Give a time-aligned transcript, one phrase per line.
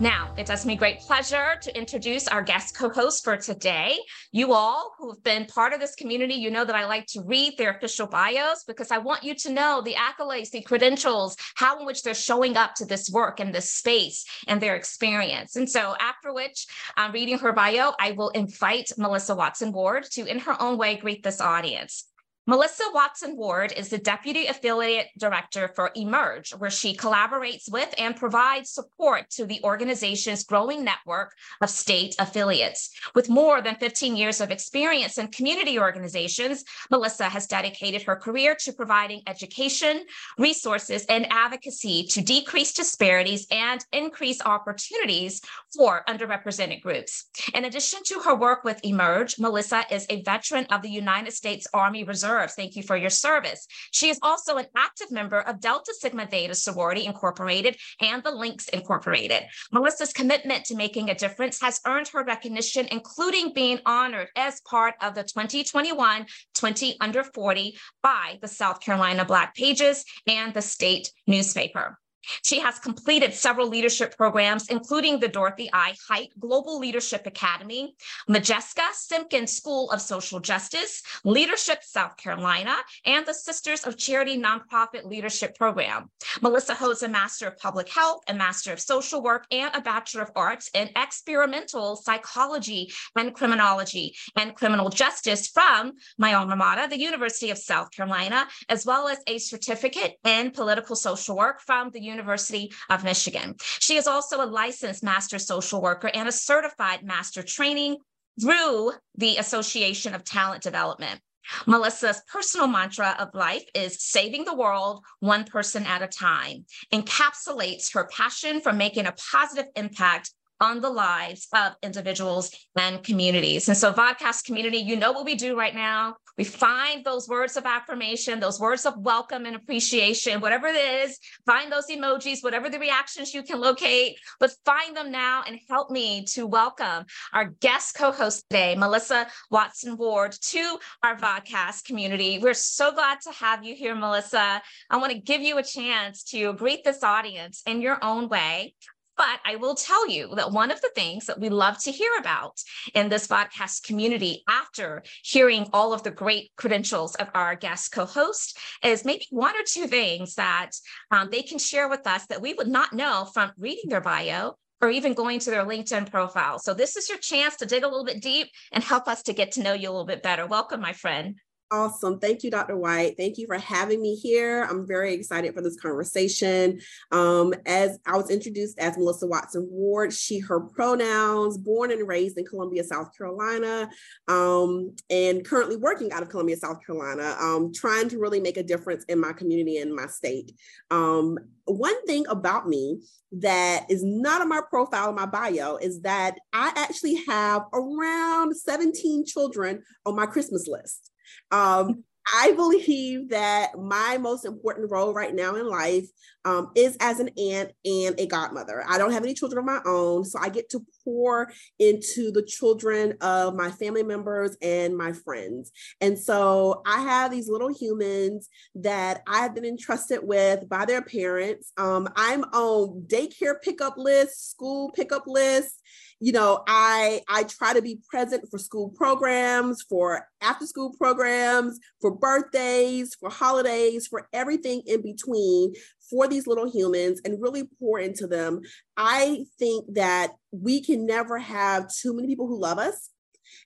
[0.00, 3.96] Now, it does me great pleasure to introduce our guest co host for today.
[4.32, 7.22] You all who have been part of this community, you know that I like to
[7.22, 11.78] read their official bios because I want you to know the accolades, the credentials, how
[11.78, 15.54] in which they're showing up to this work and this space and their experience.
[15.54, 16.66] And so, after which
[16.96, 20.96] I'm reading her bio, I will invite Melissa Watson Ward to, in her own way,
[20.96, 22.08] greet this audience.
[22.46, 28.14] Melissa Watson Ward is the Deputy Affiliate Director for Emerge, where she collaborates with and
[28.14, 32.90] provides support to the organization's growing network of state affiliates.
[33.14, 38.54] With more than 15 years of experience in community organizations, Melissa has dedicated her career
[38.56, 40.04] to providing education,
[40.36, 45.40] resources, and advocacy to decrease disparities and increase opportunities
[45.74, 47.24] for underrepresented groups.
[47.54, 51.66] In addition to her work with Emerge, Melissa is a veteran of the United States
[51.72, 53.66] Army Reserve Thank you for your service.
[53.92, 58.68] She is also an active member of Delta Sigma Theta Sorority Incorporated and the Links
[58.68, 59.44] Incorporated.
[59.72, 64.94] Melissa's commitment to making a difference has earned her recognition, including being honored as part
[65.00, 71.10] of the 2021 20 Under 40 by the South Carolina Black Pages and the state
[71.26, 71.98] newspaper.
[72.42, 75.94] She has completed several leadership programs, including the Dorothy I.
[76.08, 77.94] Height Global Leadership Academy,
[78.28, 85.04] Modjeska Simkins School of Social Justice, Leadership South Carolina, and the Sisters of Charity Nonprofit
[85.04, 86.10] Leadership Program.
[86.42, 90.22] Melissa holds a Master of Public Health, a Master of Social Work, and a Bachelor
[90.22, 96.98] of Arts in Experimental Psychology and Criminology and Criminal Justice from my alma mater, the
[96.98, 102.00] University of South Carolina, as well as a certificate in Political Social Work from the
[102.00, 103.56] University of Michigan.
[103.80, 107.98] She is also a licensed master social worker and a certified master training
[108.40, 111.20] through the Association of Talent Development.
[111.66, 117.92] Melissa's personal mantra of life is saving the world one person at a time, encapsulates
[117.92, 120.32] her passion for making a positive impact
[120.64, 123.68] on the lives of individuals and communities.
[123.68, 126.16] And so, Vodcast community, you know what we do right now.
[126.38, 131.18] We find those words of affirmation, those words of welcome and appreciation, whatever it is,
[131.46, 135.90] find those emojis, whatever the reactions you can locate, but find them now and help
[135.90, 142.38] me to welcome our guest co host today, Melissa Watson Ward, to our Vodcast community.
[142.38, 144.62] We're so glad to have you here, Melissa.
[144.90, 148.74] I want to give you a chance to greet this audience in your own way.
[149.16, 152.10] But I will tell you that one of the things that we love to hear
[152.18, 152.60] about
[152.94, 158.06] in this podcast community after hearing all of the great credentials of our guest co
[158.06, 160.70] host is maybe one or two things that
[161.10, 164.54] um, they can share with us that we would not know from reading their bio
[164.80, 166.58] or even going to their LinkedIn profile.
[166.58, 169.32] So, this is your chance to dig a little bit deep and help us to
[169.32, 170.46] get to know you a little bit better.
[170.46, 171.36] Welcome, my friend.
[171.74, 172.20] Awesome.
[172.20, 172.76] Thank you, Dr.
[172.76, 173.16] White.
[173.16, 174.62] Thank you for having me here.
[174.62, 176.78] I'm very excited for this conversation.
[177.10, 182.38] Um, as I was introduced as Melissa Watson Ward, she, her pronouns, born and raised
[182.38, 183.90] in Columbia, South Carolina,
[184.28, 188.62] um, and currently working out of Columbia, South Carolina, um, trying to really make a
[188.62, 190.52] difference in my community and my state.
[190.92, 193.00] Um, one thing about me
[193.32, 198.56] that is not on my profile in my bio is that I actually have around
[198.56, 201.10] 17 children on my Christmas list.
[201.50, 206.06] Um, I believe that my most important role right now in life
[206.44, 208.84] um, is as an aunt and a godmother.
[208.88, 212.42] I don't have any children of my own, so I get to pour into the
[212.42, 215.70] children of my family members and my friends.
[216.00, 221.72] And so I have these little humans that I've been entrusted with by their parents.
[221.76, 225.80] Um, I'm on daycare pickup lists, school pickup lists,
[226.24, 231.78] you know i i try to be present for school programs for after school programs
[232.00, 235.74] for birthdays for holidays for everything in between
[236.10, 238.60] for these little humans and really pour into them.
[238.96, 243.10] I think that we can never have too many people who love us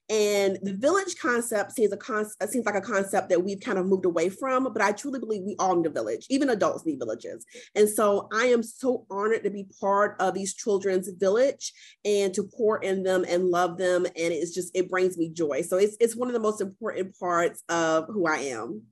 [0.08, 3.79] and the village concept seems a con- uh, seems like a concept that we've kind
[3.79, 6.26] of moved away from, but I truly believe we all need a village.
[6.31, 7.44] Even adults need villages.
[7.75, 11.73] And so I am so honored to be part of these children's village
[12.05, 14.05] and to pour in them and love them.
[14.05, 15.62] And it's just it brings me joy.
[15.62, 18.82] So it's it's one of the most important parts of who I am.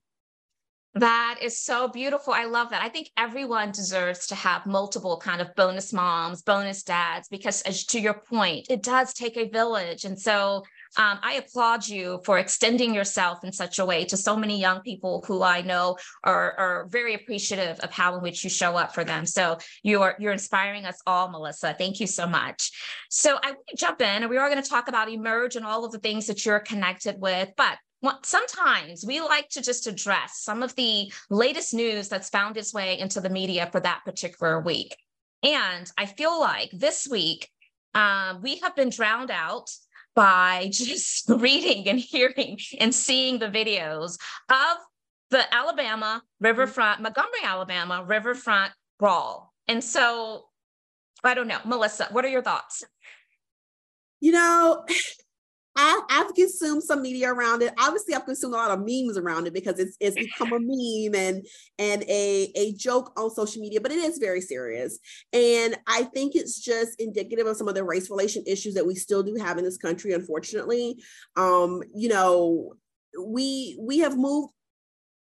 [0.96, 2.32] That is so beautiful.
[2.32, 2.81] I love that.
[2.81, 7.84] I think everyone deserves to have multiple kind of bonus moms, bonus dads, because as
[7.87, 10.06] to your point, it does take a village.
[10.06, 10.64] And so
[10.97, 14.81] um, I applaud you for extending yourself in such a way to so many young
[14.81, 18.94] people who I know are, are very appreciative of how in which you show up
[18.94, 19.27] for them.
[19.27, 21.75] So you are you're inspiring us all, Melissa.
[21.77, 22.73] Thank you so much.
[23.11, 25.93] So I jump in, and we are going to talk about Emerge and all of
[25.93, 27.50] the things that you're connected with.
[27.56, 27.79] But
[28.23, 32.99] sometimes we like to just address some of the latest news that's found its way
[32.99, 34.97] into the media for that particular week.
[35.43, 37.49] And I feel like this week
[37.94, 39.71] um, we have been drowned out
[40.16, 44.18] by just reading and hearing and seeing the videos
[44.50, 44.78] of
[45.30, 49.52] the Alabama riverfront, Montgomery, Alabama riverfront brawl.
[49.68, 50.46] And so
[51.22, 52.84] I don't know, Melissa, what are your thoughts?
[54.20, 54.84] You know,
[55.76, 57.75] I, have consumed some media around it.
[57.78, 61.14] Obviously, I've consumed a lot of memes around it because it's it's become a meme
[61.14, 61.46] and
[61.78, 64.99] and a a joke on social media, but it is very serious.
[65.32, 68.94] And I think it's just indicative of some of the race relation issues that we
[68.94, 71.02] still do have in this country, unfortunately.
[71.37, 72.75] Um, you know,
[73.23, 74.52] we we have moved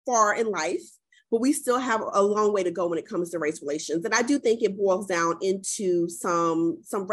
[0.06, 0.83] far in life
[1.31, 4.05] but we still have a long way to go when it comes to race relations
[4.05, 7.06] and i do think it boils down into some some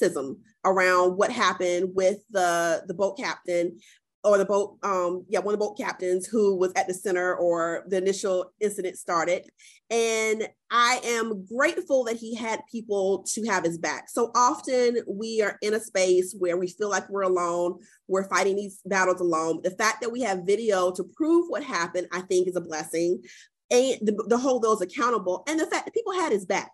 [0.00, 3.78] racism around what happened with the the boat captain
[4.22, 7.34] or the boat um yeah one of the boat captains who was at the center
[7.36, 9.44] or the initial incident started.
[9.90, 14.08] And i am grateful that he had people to have his back.
[14.08, 18.56] So often we are in a space where we feel like we're alone we're fighting
[18.56, 19.60] these battles alone.
[19.62, 23.22] The fact that we have video to prove what happened i think is a blessing.
[23.70, 25.42] And the hold those accountable.
[25.48, 26.70] And the fact that people had his back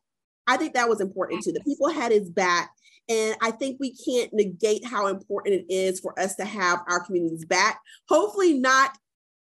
[0.50, 2.70] i think that was important too the people had his back
[3.10, 7.04] and I think we can't negate how important it is for us to have our
[7.04, 7.80] communities back.
[8.08, 8.96] Hopefully, not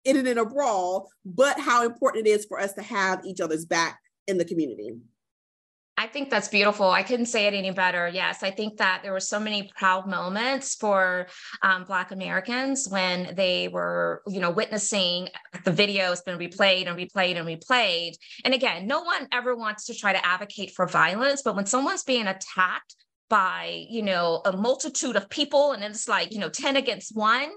[0.04, 3.40] in and in a brawl, but how important it is for us to have each
[3.40, 4.92] other's back in the community.
[5.96, 6.90] I think that's beautiful.
[6.90, 8.08] I couldn't say it any better.
[8.08, 11.28] Yes, I think that there were so many proud moments for
[11.62, 15.30] um, Black Americans when they were, you know, witnessing
[15.64, 18.14] the video has been replayed and replayed and replayed.
[18.44, 22.04] And again, no one ever wants to try to advocate for violence, but when someone's
[22.04, 22.96] being attacked
[23.30, 26.64] by you know a multitude of people and it's like you know mm-hmm.
[26.64, 27.50] 10 against 1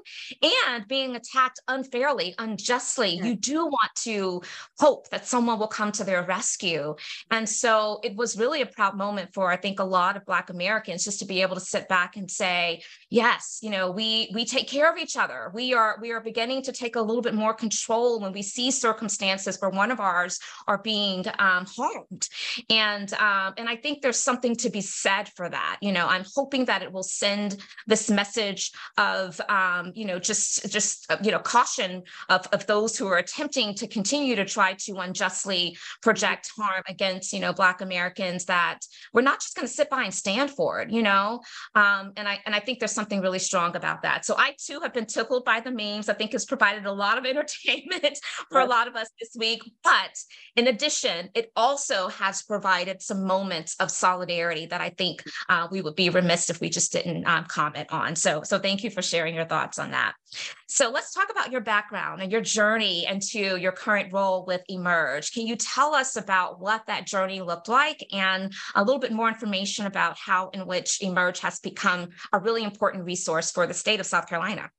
[0.67, 4.43] and being attacked unfairly unjustly you do want to
[4.79, 6.95] hope that someone will come to their rescue.
[7.31, 10.51] And so it was really a proud moment for i think a lot of black
[10.51, 14.45] americans just to be able to sit back and say yes you know we we
[14.45, 15.51] take care of each other.
[15.55, 18.71] We are we are beginning to take a little bit more control when we see
[18.71, 22.29] circumstances where one of ours are being um, harmed.
[22.71, 25.79] And um, and i think there's something to be said for that.
[25.81, 27.57] You know i'm hoping that it will send
[27.87, 32.97] this message of um, you know just just uh, you know caution of, of those
[32.97, 37.81] who are attempting to continue to try to unjustly project harm against you know black
[37.81, 38.81] americans that
[39.13, 41.41] we're not just going to sit by and stand for it you know?
[41.75, 44.81] Um, and i and i think there's something really strong about that so i too
[44.81, 48.19] have been tickled by the memes i think has provided a lot of entertainment
[48.51, 50.17] for a lot of us this week but
[50.57, 55.81] in addition it also has provided some moments of solidarity that i think uh, we
[55.81, 58.17] would be remiss if we just didn't um, comment on.
[58.17, 60.15] So, so thank you for sharing your thoughts on that.
[60.67, 65.33] So let's talk about your background and your journey into your current role with Emerge.
[65.33, 69.29] Can you tell us about what that journey looked like and a little bit more
[69.29, 74.01] information about how in which Emerge has become a really important resource for the state
[74.01, 74.71] of South Carolina?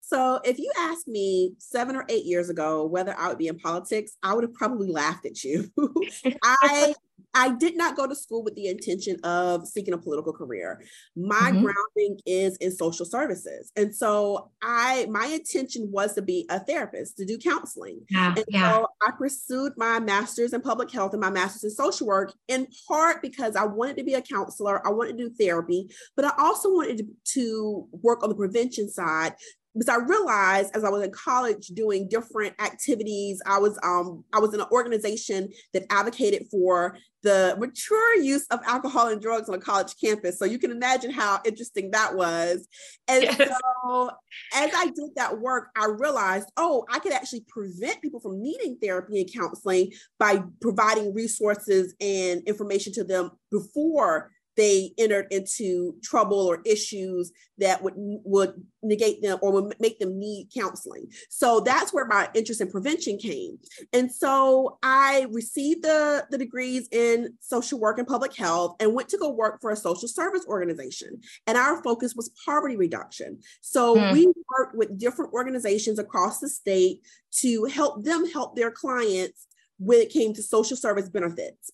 [0.00, 3.58] So, if you asked me seven or eight years ago whether I would be in
[3.58, 5.68] politics, I would have probably laughed at you.
[6.44, 6.94] I
[7.34, 10.82] I did not go to school with the intention of seeking a political career.
[11.14, 11.64] My mm-hmm.
[11.64, 13.70] grounding is in social services.
[13.76, 18.00] And so I my intention was to be a therapist, to do counseling.
[18.08, 18.72] Yeah, and yeah.
[18.72, 22.66] so I pursued my master's in public health and my master's in social work in
[22.88, 26.32] part because I wanted to be a counselor, I wanted to do therapy, but I
[26.38, 29.34] also wanted to, to work on the prevention side
[29.76, 34.38] because I realized as I was in college doing different activities, I was um I
[34.38, 39.56] was in an organization that advocated for the mature use of alcohol and drugs on
[39.56, 40.38] a college campus.
[40.38, 42.68] So you can imagine how interesting that was.
[43.08, 43.36] And yes.
[43.36, 44.10] so
[44.54, 48.76] as I did that work, I realized, oh, I could actually prevent people from needing
[48.80, 49.90] therapy and counseling
[50.20, 57.82] by providing resources and information to them before they entered into trouble or issues that
[57.82, 61.06] would would negate them or would make them need counseling.
[61.28, 63.58] So that's where my interest in prevention came.
[63.92, 69.08] And so I received the, the degrees in social work and public health and went
[69.10, 71.20] to go work for a social service organization.
[71.46, 73.40] And our focus was poverty reduction.
[73.60, 74.12] So mm.
[74.12, 74.26] we
[74.58, 77.00] worked with different organizations across the state
[77.40, 79.46] to help them help their clients
[79.78, 81.70] when it came to social service benefits.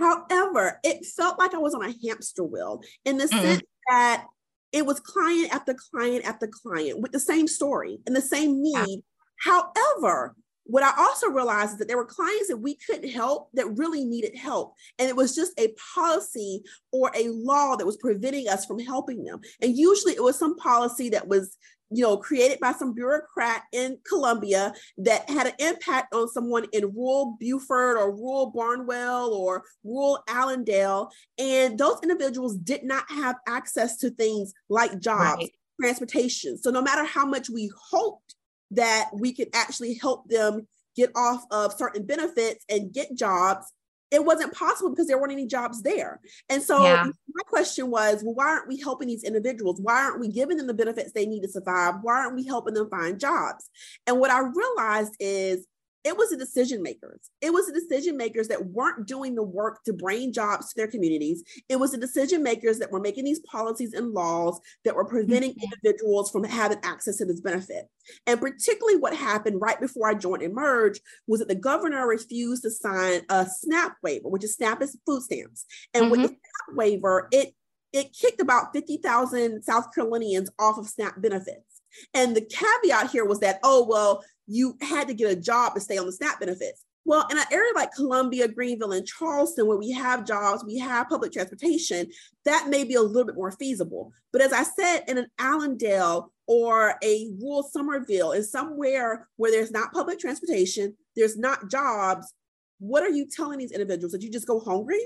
[0.00, 3.38] However, it felt like I was on a hamster wheel in the mm-hmm.
[3.38, 4.24] sense that
[4.72, 9.02] it was client after client after client with the same story and the same need.
[9.40, 13.76] However, what I also realized is that there were clients that we couldn't help that
[13.76, 14.74] really needed help.
[14.98, 16.62] And it was just a policy
[16.92, 19.40] or a law that was preventing us from helping them.
[19.60, 21.56] And usually it was some policy that was
[21.90, 26.92] you know, created by some bureaucrat in Columbia that had an impact on someone in
[26.94, 31.10] rural Beaufort or rural Barnwell or rural Allendale.
[31.36, 35.50] And those individuals did not have access to things like jobs, right.
[35.80, 36.56] transportation.
[36.58, 38.36] So no matter how much we hoped
[38.72, 43.66] that we could actually help them get off of certain benefits and get jobs,
[44.10, 46.20] it wasn't possible because there weren't any jobs there.
[46.48, 47.04] And so yeah.
[47.04, 49.80] my question was, well, why aren't we helping these individuals?
[49.80, 51.96] Why aren't we giving them the benefits they need to survive?
[52.02, 53.70] Why aren't we helping them find jobs?
[54.06, 55.66] And what I realized is
[56.04, 57.30] it was the decision makers.
[57.40, 60.86] It was the decision makers that weren't doing the work to bring jobs to their
[60.86, 61.44] communities.
[61.68, 65.52] It was the decision makers that were making these policies and laws that were preventing
[65.52, 65.64] mm-hmm.
[65.64, 67.86] individuals from having access to this benefit.
[68.26, 72.70] And particularly what happened right before I joined Emerge was that the governor refused to
[72.70, 75.66] sign a SNAP waiver, which is SNAP is food stamps.
[75.92, 76.10] And mm-hmm.
[76.12, 77.54] with the SNAP waiver, it
[77.92, 81.82] it kicked about 50,000 South Carolinians off of SNAP benefits.
[82.14, 85.80] And the caveat here was that, oh, well, you had to get a job to
[85.80, 86.84] stay on the SNAP benefits.
[87.04, 91.08] Well, in an area like Columbia, Greenville, and Charleston, where we have jobs, we have
[91.08, 92.08] public transportation,
[92.44, 94.12] that may be a little bit more feasible.
[94.32, 99.70] But as I said, in an Allendale or a rural Summerville, is somewhere where there's
[99.70, 102.34] not public transportation, there's not jobs,
[102.80, 105.00] what are you telling these individuals that you just go hungry?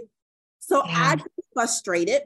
[0.61, 1.17] So yeah.
[1.17, 2.23] I frustrated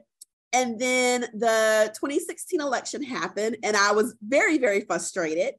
[0.51, 5.53] and then the 2016 election happened, and I was very, very frustrated.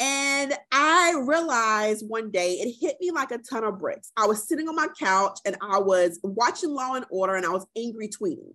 [0.00, 4.10] And I realized one day it hit me like a ton of bricks.
[4.16, 7.50] I was sitting on my couch and I was watching Law and Order and I
[7.50, 8.54] was angry tweeting.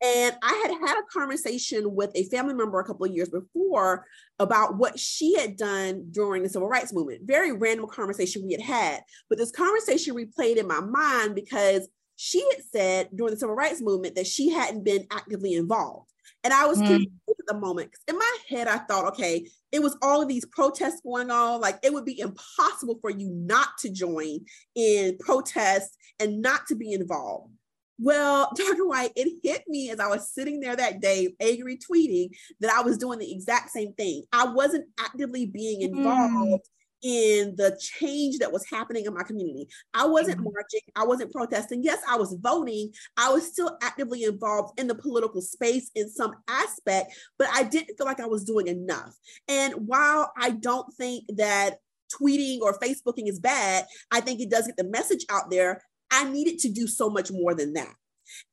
[0.00, 4.06] And I had had a conversation with a family member a couple of years before
[4.38, 7.22] about what she had done during the civil rights movement.
[7.24, 11.88] Very random conversation we had had, but this conversation replayed in my mind because
[12.20, 16.10] she had said during the civil rights movement that she hadn't been actively involved.
[16.42, 16.88] And I was mm.
[16.88, 17.90] confused at the moment.
[18.08, 21.60] In my head, I thought, okay, it was all of these protests going on.
[21.60, 24.40] Like it would be impossible for you not to join
[24.74, 27.52] in protests and not to be involved.
[28.00, 28.88] Well, Dr.
[28.88, 32.82] White, it hit me as I was sitting there that day, angry tweeting, that I
[32.82, 34.24] was doing the exact same thing.
[34.32, 35.96] I wasn't actively being mm.
[35.96, 36.58] involved mm
[37.02, 39.68] in the change that was happening in my community.
[39.94, 40.52] I wasn't mm-hmm.
[40.52, 41.82] marching, I wasn't protesting.
[41.82, 42.92] Yes, I was voting.
[43.16, 47.96] I was still actively involved in the political space in some aspect, but I didn't
[47.96, 49.14] feel like I was doing enough.
[49.48, 51.76] And while I don't think that
[52.20, 55.82] tweeting or Facebooking is bad, I think it does get the message out there.
[56.10, 57.94] I needed to do so much more than that.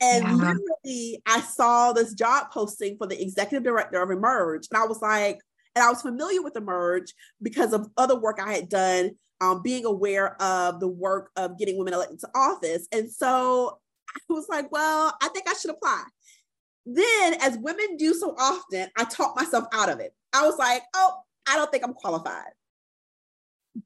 [0.02, 0.34] And yeah.
[0.34, 5.02] literally, I saw this job posting for the executive director of Emerge, and I was
[5.02, 5.40] like,
[5.76, 9.86] and I was familiar with Emerge because of other work I had done, um, being
[9.86, 12.88] aware of the work of getting women elected to office.
[12.92, 13.80] And so
[14.10, 16.04] I was like, well, I think I should apply.
[16.86, 20.14] Then, as women do so often, I talked myself out of it.
[20.34, 21.14] I was like, oh,
[21.48, 22.52] I don't think I'm qualified.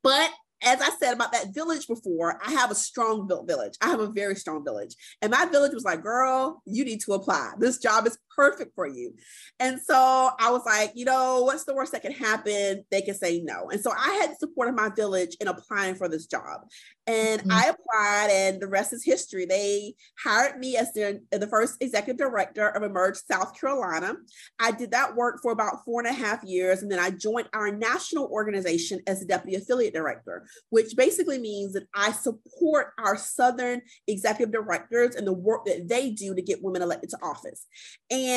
[0.04, 0.30] But
[0.62, 3.76] as I said about that village before, I have a strong built village.
[3.82, 4.96] I have a very strong village.
[5.22, 7.54] And my village was like, girl, you need to apply.
[7.58, 9.14] This job is perfect for you.
[9.60, 12.86] And so I was like, you know, what's the worst that can happen?
[12.90, 13.70] They can say no.
[13.70, 16.62] And so I had support of my village in applying for this job.
[17.06, 17.52] And mm-hmm.
[17.52, 19.46] I applied, and the rest is history.
[19.46, 24.16] They hired me as the, the first executive director of Emerge South Carolina.
[24.60, 26.82] I did that work for about four and a half years.
[26.82, 31.74] And then I joined our national organization as the deputy affiliate director which basically means
[31.74, 36.64] that I support our Southern executive directors and the work that they do to get
[36.64, 37.66] women elected to office.
[38.12, 38.29] And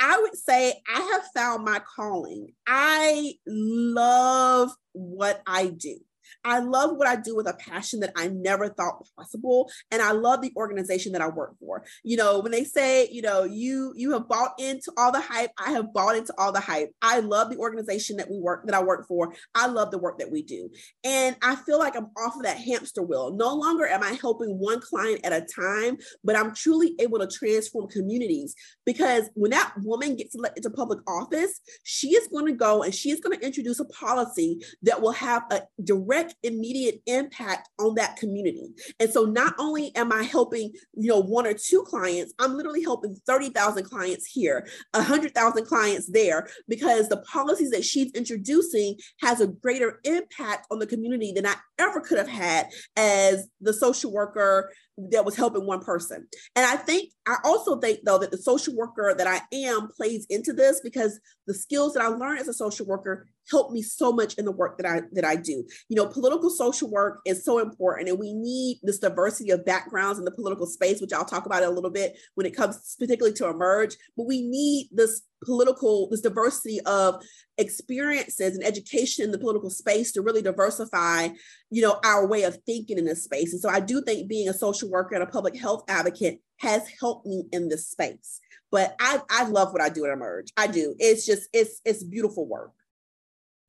[0.00, 2.52] I would say I have found my calling.
[2.66, 5.98] I love what I do.
[6.44, 9.70] I love what I do with a passion that I never thought possible.
[9.90, 11.84] And I love the organization that I work for.
[12.02, 15.50] You know, when they say, you know, you you have bought into all the hype,
[15.58, 16.90] I have bought into all the hype.
[17.02, 19.34] I love the organization that we work that I work for.
[19.54, 20.70] I love the work that we do.
[21.04, 23.34] And I feel like I'm off of that hamster wheel.
[23.34, 27.26] No longer am I helping one client at a time, but I'm truly able to
[27.26, 28.54] transform communities
[28.84, 32.94] because when that woman gets elected to public office, she is going to go and
[32.94, 37.68] she is going to introduce a policy that will have a direct direct immediate impact
[37.78, 38.70] on that community.
[39.00, 42.82] And so not only am I helping, you know, one or two clients, I'm literally
[42.82, 49.46] helping 30,000 clients here, 100,000 clients there because the policies that she's introducing has a
[49.46, 54.70] greater impact on the community than I ever could have had as the social worker
[55.10, 56.26] that was helping one person.
[56.56, 60.26] And I think, I also think though that the social worker that I am plays
[60.28, 64.12] into this because the skills that I learned as a social worker help me so
[64.12, 65.64] much in the work that I that I do.
[65.88, 70.18] You know, political social work is so important, and we need this diversity of backgrounds
[70.18, 73.36] in the political space, which I'll talk about a little bit when it comes particularly
[73.36, 73.96] to emerge.
[74.16, 77.22] But we need this political, this diversity of
[77.58, 81.28] experiences and education in the political space to really diversify,
[81.70, 83.52] you know, our way of thinking in this space.
[83.52, 86.88] And so I do think being a social worker and a public health advocate has
[87.00, 88.40] helped me in this space.
[88.70, 90.52] But I, I love what I do at Emerge.
[90.56, 90.94] I do.
[90.98, 92.72] It's just, it's, it's beautiful work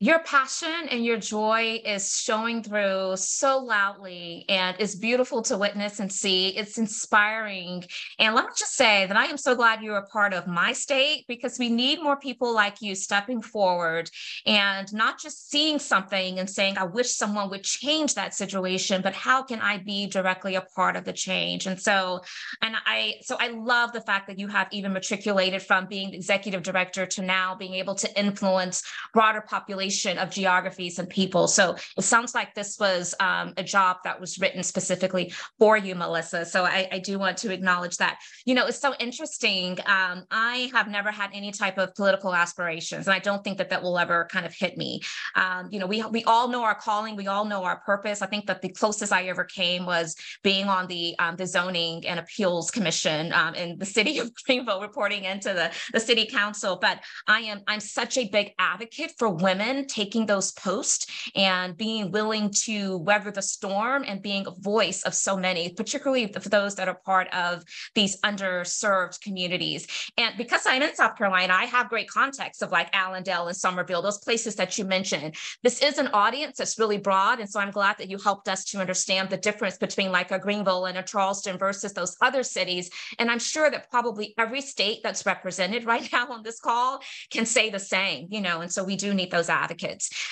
[0.02, 6.00] your passion and your joy is showing through so loudly and it's beautiful to witness
[6.00, 6.56] and see.
[6.56, 7.84] It's inspiring.
[8.18, 10.72] And let me just say that i am so glad you're a part of my
[10.72, 14.10] state because we need more people like you stepping forward
[14.46, 19.14] and not just seeing something and saying i wish someone would change that situation but
[19.14, 21.66] how can i be directly a part of the change?
[21.68, 22.22] And so
[22.62, 26.64] and i so i love the fact that you have even matriculated from being executive
[26.64, 28.82] director to now being able to influence
[29.14, 31.48] broader population of geographies and people.
[31.48, 35.96] So it sounds like this was um, a job that was written specifically for you,
[35.96, 36.46] Melissa.
[36.46, 38.20] So I, I, do want to acknowledge that.
[38.46, 39.80] You know, it's so interesting.
[39.86, 43.70] Um, I have never had any type of political aspirations, and I don't think that
[43.70, 45.02] that will ever kind of hit me.
[45.36, 48.22] Um, you know, we we all know our calling, we all know our purpose.
[48.22, 52.06] I think that the closest I ever came was being on the um, the zoning
[52.06, 56.78] and appeals commission um, in the city of Greenville, reporting into the the city council.
[56.80, 62.12] But I am I'm such a big advocate for women taking those posts and being
[62.12, 66.76] willing to weather the storm and being a voice of so many, particularly for those
[66.76, 67.64] that are part of
[67.96, 69.88] these underserved communities.
[70.18, 74.02] And because I'm in South Carolina, I have great context of like Allendale and Summerville,
[74.02, 75.36] those places that you mentioned.
[75.64, 77.40] This is an audience that's really broad.
[77.40, 80.40] And so I'm glad that you helped us to understand the difference between like a
[80.40, 82.90] Greenville and a Charleston versus those other cities.
[83.18, 87.46] And I'm sure that probably every state that's represented right now on this call can
[87.46, 89.69] say the same, you know, and so we do need those advocates.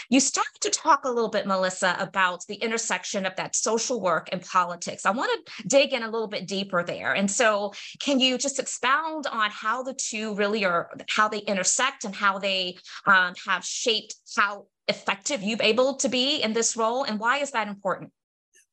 [0.09, 4.29] You started to talk a little bit, Melissa, about the intersection of that social work
[4.31, 5.05] and politics.
[5.05, 7.13] I want to dig in a little bit deeper there.
[7.13, 12.03] And so, can you just expound on how the two really are, how they intersect
[12.03, 17.03] and how they um, have shaped how effective you've able to be in this role?
[17.03, 18.11] And why is that important?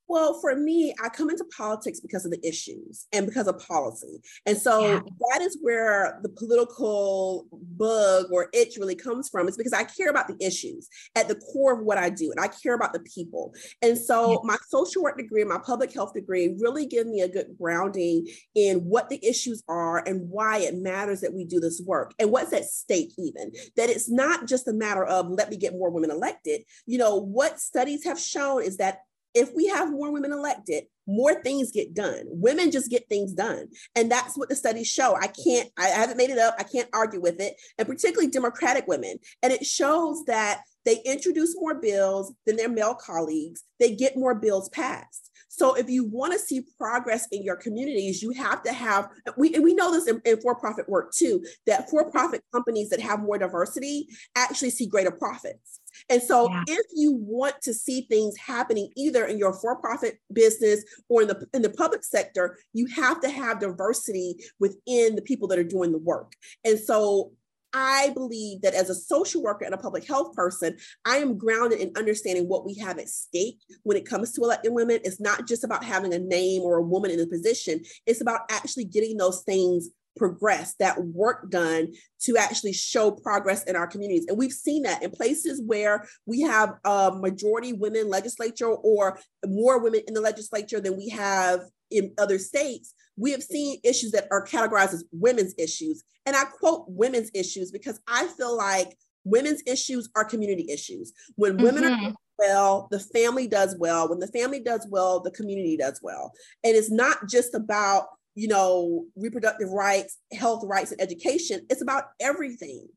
[0.08, 4.20] Well, for me, I come into politics because of the issues and because of policy.
[4.46, 5.00] And so yeah.
[5.30, 9.48] that is where the political bug or itch really comes from.
[9.48, 12.40] is because I care about the issues at the core of what I do, and
[12.40, 13.54] I care about the people.
[13.82, 14.38] And so yeah.
[14.44, 18.26] my social work degree and my public health degree really give me a good grounding
[18.54, 22.30] in what the issues are and why it matters that we do this work and
[22.30, 23.52] what's at stake, even.
[23.76, 26.62] That it's not just a matter of let me get more women elected.
[26.86, 28.98] You know, what studies have shown is that
[29.34, 32.22] if we have more women elected, more things get done.
[32.26, 33.68] Women just get things done.
[33.94, 35.14] And that's what the studies show.
[35.16, 36.54] I can't, I haven't made it up.
[36.58, 37.54] I can't argue with it.
[37.78, 39.18] And particularly Democratic women.
[39.42, 44.34] And it shows that they introduce more bills than their male colleagues, they get more
[44.34, 45.30] bills passed.
[45.48, 49.50] So if you want to see progress in your communities, you have to have we
[49.60, 54.08] we know this in, in for-profit work too, that for-profit companies that have more diversity
[54.34, 55.80] actually see greater profits.
[56.08, 56.64] And so yeah.
[56.68, 61.46] if you want to see things happening either in your for-profit business or in the
[61.52, 65.92] in the public sector, you have to have diversity within the people that are doing
[65.92, 66.32] the work.
[66.64, 67.32] And so
[67.74, 71.80] I believe that as a social worker and a public health person, I am grounded
[71.80, 75.00] in understanding what we have at stake when it comes to elected women.
[75.02, 78.42] It's not just about having a name or a woman in a position, it's about
[78.50, 84.26] actually getting those things progress, that work done to actually show progress in our communities.
[84.28, 89.82] And we've seen that in places where we have a majority women legislature or more
[89.82, 94.28] women in the legislature than we have in other states, we have seen issues that
[94.30, 96.02] are categorized as women's issues.
[96.26, 101.12] And I quote women's issues because I feel like women's issues are community issues.
[101.36, 102.06] When women mm-hmm.
[102.06, 104.08] are well, the family does well.
[104.08, 106.32] When the family does well, the community does well.
[106.64, 111.66] And it's not just about, you know, reproductive rights, health rights, and education.
[111.70, 112.88] It's about everything.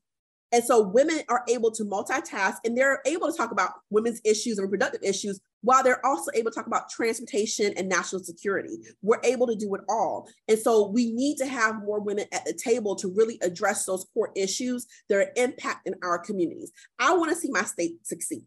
[0.51, 4.57] And so women are able to multitask and they're able to talk about women's issues
[4.57, 8.77] and reproductive issues while they're also able to talk about transportation and national security.
[9.01, 10.29] We're able to do it all.
[10.47, 14.05] And so we need to have more women at the table to really address those
[14.13, 16.71] core issues that are impacting our communities.
[16.97, 18.45] I want to see my state succeed.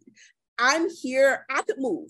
[0.59, 2.09] I'm here, I could move.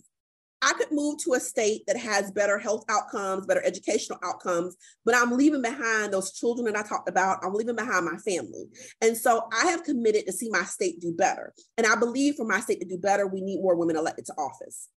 [0.62, 5.14] I could move to a state that has better health outcomes, better educational outcomes, but
[5.14, 7.38] I'm leaving behind those children that I talked about.
[7.42, 8.64] I'm leaving behind my family.
[9.00, 11.54] And so I have committed to see my state do better.
[11.78, 14.34] And I believe for my state to do better, we need more women elected to
[14.34, 14.88] office.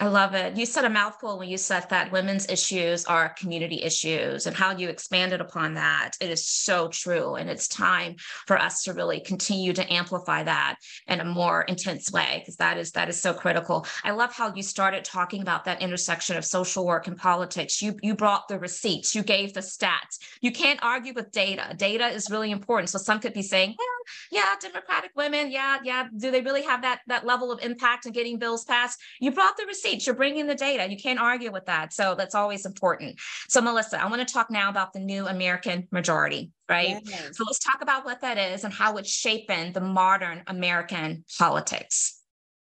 [0.00, 0.56] I love it.
[0.56, 4.74] You said a mouthful when you said that women's issues are community issues and how
[4.74, 6.12] you expanded upon that.
[6.22, 7.34] It is so true.
[7.34, 12.10] And it's time for us to really continue to amplify that in a more intense
[12.10, 13.86] way, because that is that is so critical.
[14.02, 17.82] I love how you started talking about that intersection of social work and politics.
[17.82, 20.18] You you brought the receipts, you gave the stats.
[20.40, 21.74] You can't argue with data.
[21.76, 22.88] Data is really important.
[22.88, 23.86] So some could be saying, well,
[24.32, 26.08] yeah, Democratic women, yeah, yeah.
[26.16, 28.98] Do they really have that that level of impact in getting bills passed?
[29.20, 30.90] You brought the receipts you're bringing the data.
[30.90, 31.92] You can't argue with that.
[31.92, 33.18] So that's always important.
[33.48, 37.00] So, Melissa, I want to talk now about the new American majority, right?
[37.04, 37.36] Yes.
[37.36, 42.20] So, let's talk about what that is and how it's shaping the modern American politics.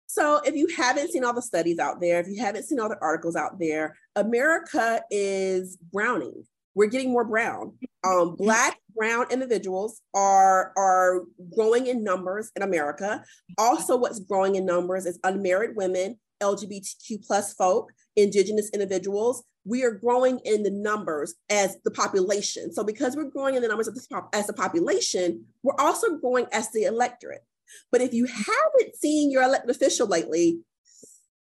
[0.07, 2.89] So, if you haven't seen all the studies out there, if you haven't seen all
[2.89, 6.45] the articles out there, America is browning.
[6.75, 7.75] We're getting more brown.
[8.05, 11.23] Um, black, brown individuals are are
[11.55, 13.25] growing in numbers in America.
[13.59, 19.93] Also, what's growing in numbers is unmarried women LGBTQ plus folk, indigenous individuals, we are
[19.93, 22.73] growing in the numbers as the population.
[22.73, 23.89] So because we're growing in the numbers
[24.33, 27.45] as the population, we're also growing as the electorate.
[27.91, 30.61] But if you haven't seen your elected official lately,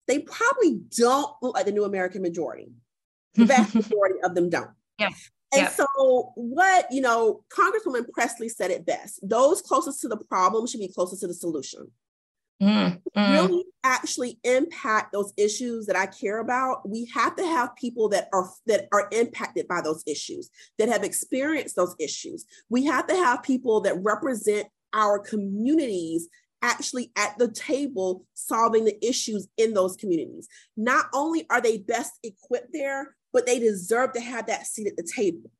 [0.08, 2.72] they probably don't look like the new American majority.
[3.34, 4.70] The vast majority of them don't.
[4.98, 5.10] Yeah.
[5.52, 5.72] And yep.
[5.72, 10.80] so, what, you know, Congresswoman Presley said it best those closest to the problem should
[10.80, 11.90] be closest to the solution
[12.62, 13.32] mm, mm.
[13.32, 18.28] really actually impact those issues that I care about, we have to have people that
[18.32, 22.44] are that are impacted by those issues, that have experienced those issues.
[22.68, 26.28] We have to have people that represent our communities
[26.62, 30.48] actually at the table solving the issues in those communities.
[30.76, 34.96] Not only are they best equipped there, but they deserve to have that seat at
[34.96, 35.50] the table.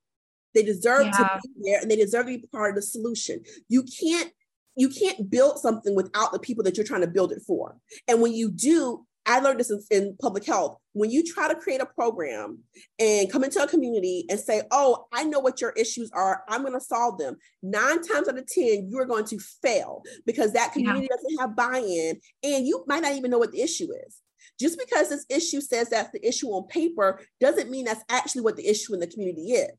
[0.55, 1.13] They deserve yeah.
[1.13, 3.43] to be there and they deserve to be part of the solution.
[3.69, 4.33] You can't
[4.79, 7.77] you can't build something without the people that you're trying to build it for.
[8.07, 10.79] And when you do, I learned this in, in, public health.
[10.93, 12.61] When you try to create a program
[12.99, 16.63] and come into a community and say, Oh, I know what your issues are, I'm
[16.63, 20.73] going to solve them, nine times out of 10, you're going to fail because that
[20.73, 21.17] community yeah.
[21.17, 24.23] doesn't have buy in and you might not even know what the issue is.
[24.61, 28.57] Just because this issue says that's the issue on paper doesn't mean that's actually what
[28.57, 29.71] the issue in the community is.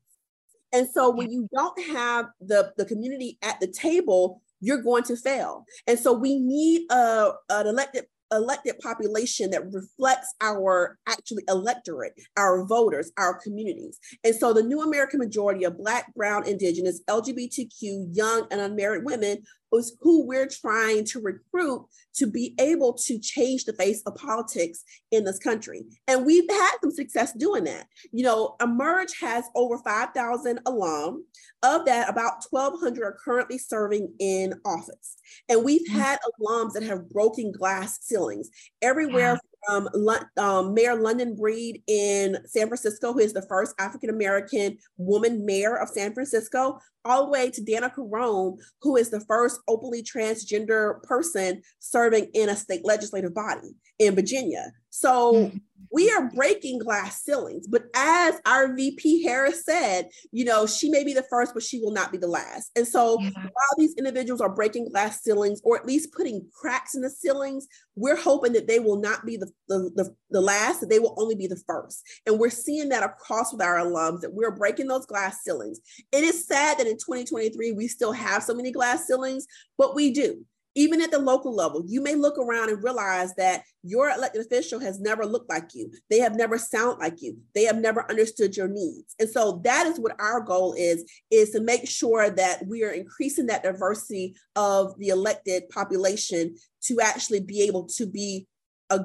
[0.72, 5.16] And so when you don't have the, the community at the table, you're going to
[5.16, 5.64] fail.
[5.86, 12.64] And so we need a, an elected elected population that reflects our actually electorate, our
[12.64, 13.98] voters, our communities.
[14.24, 19.42] And so the new American majority of Black, Brown, Indigenous, LGBTQ, young, and unmarried women
[19.72, 24.84] is who we're trying to recruit to be able to change the face of politics
[25.10, 25.84] in this country.
[26.08, 27.86] And we've had some success doing that.
[28.12, 31.24] You know, Emerge has over 5,000 alum.
[31.62, 35.18] Of that, about 1,200 are currently serving in office.
[35.48, 35.98] And we've mm-hmm.
[35.98, 38.48] had alums that have broken glass ceilings
[38.80, 39.88] everywhere um,
[40.36, 45.76] um, Mayor London Breed in San Francisco, who is the first African American woman mayor
[45.76, 51.02] of San Francisco, all the way to Danica Roem, who is the first openly transgender
[51.02, 54.72] person serving in a state legislative body in Virginia.
[54.90, 55.56] So mm-hmm
[55.90, 57.66] we are breaking glass ceilings.
[57.66, 61.80] But as our VP Harris said, you know, she may be the first, but she
[61.80, 62.70] will not be the last.
[62.76, 63.30] And so yeah.
[63.34, 67.66] while these individuals are breaking glass ceilings or at least putting cracks in the ceilings,
[67.96, 71.14] we're hoping that they will not be the, the, the, the last, that they will
[71.18, 72.02] only be the first.
[72.26, 75.80] And we're seeing that across with our alums that we're breaking those glass ceilings.
[76.12, 80.12] It is sad that in 2023, we still have so many glass ceilings, but we
[80.12, 84.44] do even at the local level, you may look around and realize that your elected
[84.44, 85.90] official has never looked like you.
[86.08, 87.38] They have never sound like you.
[87.54, 89.14] They have never understood your needs.
[89.18, 92.90] And so that is what our goal is, is to make sure that we are
[92.90, 98.46] increasing that diversity of the elected population to actually be able to be
[98.90, 99.00] a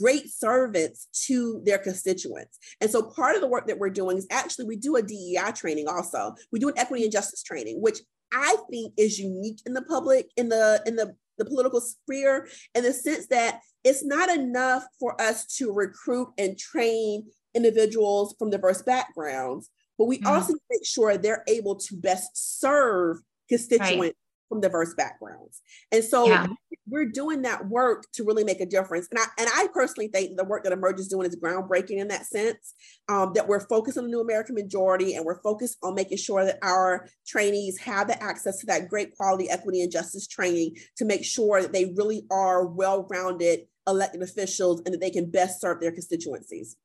[0.00, 2.58] great servants to their constituents.
[2.80, 5.52] And so part of the work that we're doing is actually we do a DEI
[5.54, 6.34] training also.
[6.52, 7.98] We do an equity and justice training, which
[8.32, 12.84] I think is unique in the public, in the in the, the political sphere, in
[12.84, 18.82] the sense that it's not enough for us to recruit and train individuals from diverse
[18.82, 20.26] backgrounds, but we mm-hmm.
[20.28, 24.14] also make sure they're able to best serve constituents right
[24.48, 25.62] from diverse backgrounds.
[25.92, 26.46] And so yeah.
[26.86, 29.08] we're doing that work to really make a difference.
[29.10, 32.08] And I and I personally think the work that Emerge is doing is groundbreaking in
[32.08, 32.74] that sense.
[33.08, 36.44] Um, that we're focused on the new American majority and we're focused on making sure
[36.44, 41.04] that our trainees have the access to that great quality, equity, and justice training to
[41.04, 45.80] make sure that they really are well-rounded elected officials and that they can best serve
[45.80, 46.76] their constituencies.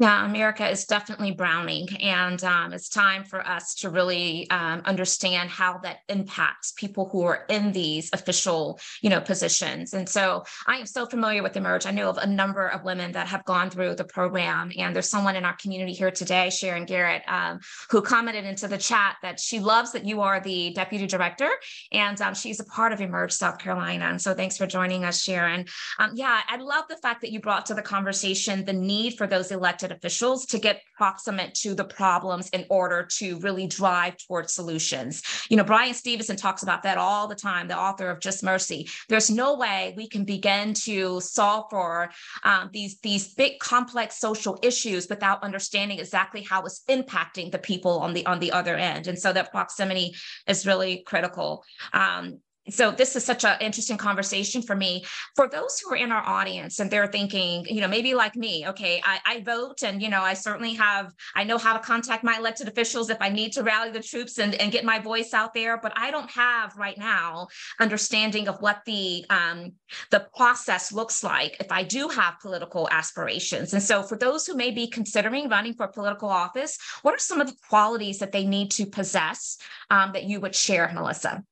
[0.00, 5.50] Yeah, America is definitely browning, and um, it's time for us to really um, understand
[5.50, 9.92] how that impacts people who are in these official, you know, positions.
[9.92, 11.84] And so, I am so familiar with Emerge.
[11.84, 15.10] I know of a number of women that have gone through the program, and there's
[15.10, 17.60] someone in our community here today, Sharon Garrett, um,
[17.90, 21.50] who commented into the chat that she loves that you are the deputy director,
[21.92, 24.06] and um, she's a part of Emerge South Carolina.
[24.06, 25.66] And so, thanks for joining us, Sharon.
[25.98, 29.26] Um, yeah, I love the fact that you brought to the conversation the need for
[29.26, 34.16] those elected elected officials to get proximate to the problems in order to really drive
[34.26, 35.22] towards solutions.
[35.48, 38.88] You know, Bryan Stevenson talks about that all the time, the author of Just Mercy.
[39.08, 42.10] There's no way we can begin to solve for
[42.44, 48.00] um, these, these big complex social issues without understanding exactly how it's impacting the people
[48.00, 49.08] on the on the other end.
[49.08, 50.14] And so that proximity
[50.46, 51.64] is really critical.
[51.92, 55.04] Um, so this is such an interesting conversation for me.
[55.34, 58.66] For those who are in our audience and they're thinking you know maybe like me
[58.66, 62.22] okay I, I, vote and you know i certainly have i know how to contact
[62.22, 65.32] my elected officials if i need to rally the troops and, and get my voice
[65.32, 67.46] out there but i don't have right now
[67.80, 69.72] understanding of what the um,
[70.10, 73.72] the process looks like if i do have political aspirations.
[73.72, 77.40] And so for those who may be considering running for political office what are some
[77.40, 79.58] of the qualities that they need to possess
[79.90, 81.42] um, that you would share melissa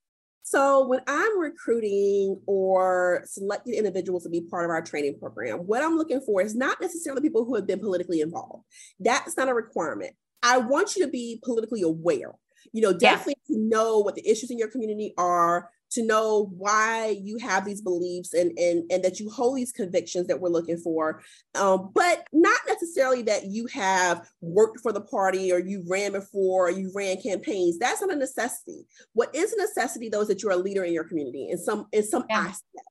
[0.50, 5.82] so when I'm recruiting or selecting individuals to be part of our training program, what
[5.82, 8.64] I'm looking for is not necessarily people who have been politically involved.
[8.98, 10.14] That's not a requirement.
[10.42, 12.32] I want you to be politically aware.
[12.72, 13.58] You know, definitely yeah.
[13.60, 18.34] know what the issues in your community are, to know why you have these beliefs
[18.34, 21.22] and and and that you hold these convictions that we're looking for
[21.54, 26.68] um, but not necessarily that you have worked for the party or you ran before
[26.68, 30.42] or you ran campaigns that's not a necessity what is a necessity though is that
[30.42, 32.38] you're a leader in your community in some in some yeah.
[32.38, 32.88] aspect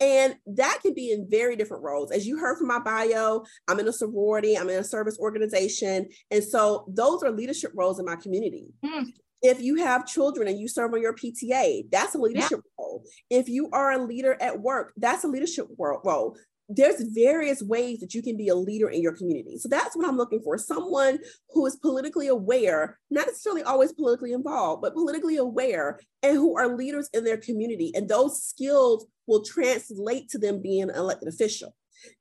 [0.00, 2.10] and that can be in very different roles.
[2.10, 6.08] As you heard from my bio, I'm in a sorority, I'm in a service organization.
[6.30, 8.68] And so those are leadership roles in my community.
[8.82, 9.12] Mm
[9.46, 12.70] if you have children and you serve on your PTA, that's a leadership yeah.
[12.78, 13.04] role.
[13.30, 16.36] If you are a leader at work, that's a leadership role.
[16.68, 19.56] There's various ways that you can be a leader in your community.
[19.58, 24.32] So that's what I'm looking for someone who is politically aware, not necessarily always politically
[24.32, 27.92] involved, but politically aware and who are leaders in their community.
[27.94, 31.72] And those skills will translate to them being an elected official.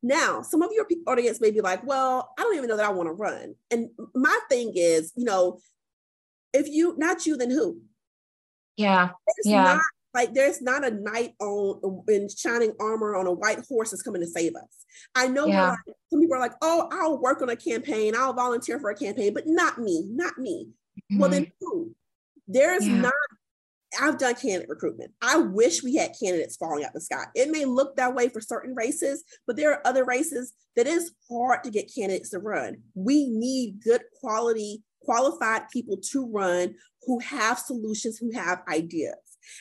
[0.03, 2.91] Now, some of your audience may be like, well, I don't even know that I
[2.91, 3.55] want to run.
[3.71, 5.59] And my thing is, you know,
[6.55, 7.81] if you not you, then who?
[8.77, 9.09] Yeah.
[9.27, 9.63] There's yeah.
[9.63, 9.81] Not,
[10.13, 14.21] like there's not a knight on in shining armor on a white horse that's coming
[14.21, 14.85] to save us.
[15.13, 15.71] I know yeah.
[15.71, 18.95] like, some people are like, oh, I'll work on a campaign, I'll volunteer for a
[18.95, 20.69] campaign, but not me, not me.
[21.11, 21.19] Mm-hmm.
[21.19, 21.65] Well, then mm-hmm.
[21.65, 21.95] who?
[22.47, 23.01] There's yeah.
[23.01, 23.13] not
[24.01, 25.11] I've done candidate recruitment.
[25.21, 27.25] I wish we had candidates falling out the sky.
[27.33, 31.13] It may look that way for certain races, but there are other races that is
[31.29, 32.77] hard to get candidates to run.
[32.93, 39.15] We need good quality qualified people to run who have solutions, who have ideas.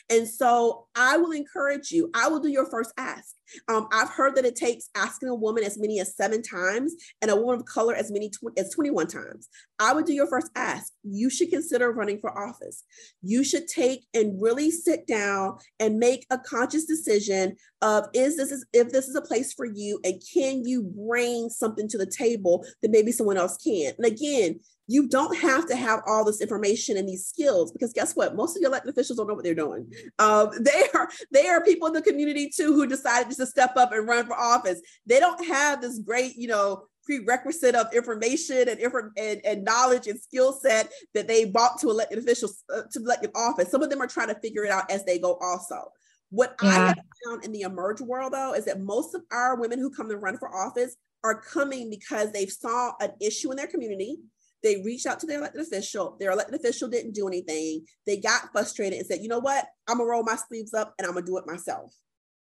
[0.09, 3.35] And so I will encourage you, I will do your first ask.
[3.67, 7.29] Um, I've heard that it takes asking a woman as many as seven times and
[7.29, 9.47] a woman of color as many tw- as 21 times.
[9.79, 10.91] I would do your first ask.
[11.03, 12.83] You should consider running for office.
[13.21, 18.51] You should take and really sit down and make a conscious decision of is this
[18.51, 22.05] is if this is a place for you and can you bring something to the
[22.05, 23.93] table that maybe someone else can.
[23.97, 28.15] And again, you don't have to have all this information and these skills because guess
[28.15, 28.35] what?
[28.35, 29.91] Most of your elected officials don't know what they're doing.
[30.19, 33.73] Um, they are they are people in the community too who decided just to step
[33.77, 34.81] up and run for office.
[35.05, 38.79] They don't have this great you know prerequisite of information and,
[39.15, 43.29] and, and knowledge and skill set that they brought to elected officials uh, to elected
[43.35, 43.69] office.
[43.69, 45.91] Some of them are trying to figure it out as they go also.
[46.31, 46.69] What yeah.
[46.69, 49.91] i have found in the emerge world though is that most of our women who
[49.91, 54.17] come to run for office are coming because they saw an issue in their community
[54.65, 56.17] they reached out to their elected official.
[56.19, 57.85] Their elected official didn't do anything.
[58.07, 59.67] They got frustrated and said, you know what?
[59.87, 61.93] I'm going to roll my sleeves up and I'm going to do it myself.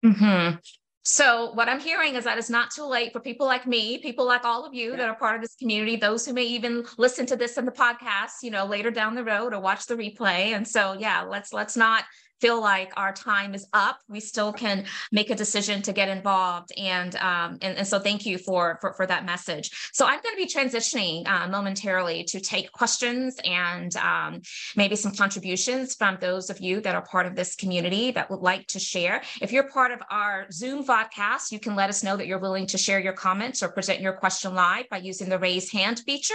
[0.05, 0.57] Mm-hmm.
[1.05, 4.27] So, what I'm hearing is that it's not too late for people like me, people
[4.27, 4.97] like all of you yeah.
[4.97, 7.71] that are part of this community, those who may even listen to this in the
[7.71, 10.57] podcast, you know, later down the road or watch the replay.
[10.57, 12.03] And so, yeah, let's let's not
[12.41, 16.71] feel like our time is up, we still can make a decision to get involved.
[16.77, 19.71] And um, and, and so thank you for, for, for that message.
[19.93, 24.43] So I'm going to be transitioning uh, momentarily to take questions and um,
[24.77, 28.41] maybe some contributions from those of you that are part of this community that would
[28.41, 29.23] like to share.
[29.41, 32.67] If you're part of our Zoom podcast, you can let us know that you're willing
[32.69, 36.35] to share your comments or present your question live by using the raise hand feature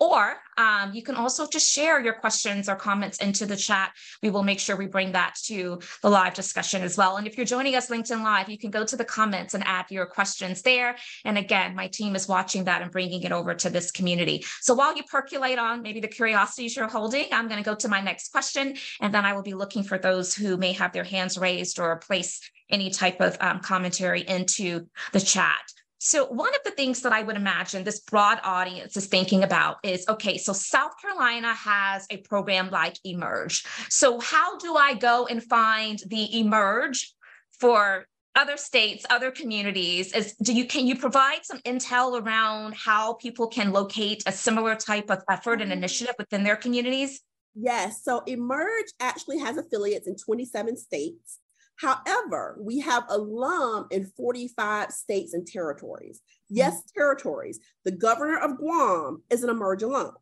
[0.00, 3.92] Or um, you can also just share your questions or comments into the chat.
[4.22, 7.16] We will make sure we bring that to the live discussion as well.
[7.16, 9.86] And if you're joining us LinkedIn Live, you can go to the comments and add
[9.90, 10.96] your questions there.
[11.24, 14.44] And again, my team is watching that and bringing it over to this community.
[14.60, 17.88] So while you percolate on maybe the curiosities you're holding, I'm going to go to
[17.88, 18.76] my next question.
[19.00, 21.96] And then I will be looking for those who may have their hands raised or
[21.96, 25.62] place any type of um, commentary into the chat.
[26.06, 29.78] So, one of the things that I would imagine this broad audience is thinking about
[29.82, 33.64] is okay, so South Carolina has a program like Emerge.
[33.88, 37.14] So, how do I go and find the Emerge
[37.58, 40.12] for other states, other communities?
[40.12, 44.74] Is do you can you provide some intel around how people can locate a similar
[44.74, 45.78] type of effort and mm-hmm.
[45.78, 47.22] initiative within their communities?
[47.54, 48.04] Yes.
[48.04, 51.38] So Emerge actually has affiliates in 27 states.
[51.76, 56.20] However, we have alum in 45 states and territories.
[56.48, 56.98] Yes, mm-hmm.
[57.00, 57.58] territories.
[57.84, 60.12] The governor of Guam is an Emerge alum.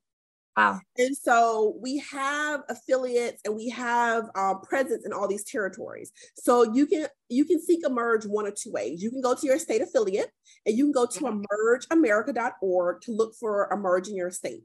[0.56, 0.80] Wow.
[0.98, 6.12] And so we have affiliates and we have uh, presence in all these territories.
[6.36, 9.02] So you can you can seek Emerge one of two ways.
[9.02, 10.30] You can go to your state affiliate
[10.66, 12.02] and you can go to mm-hmm.
[12.02, 14.64] emergeamerica.org to look for Emerge in your state.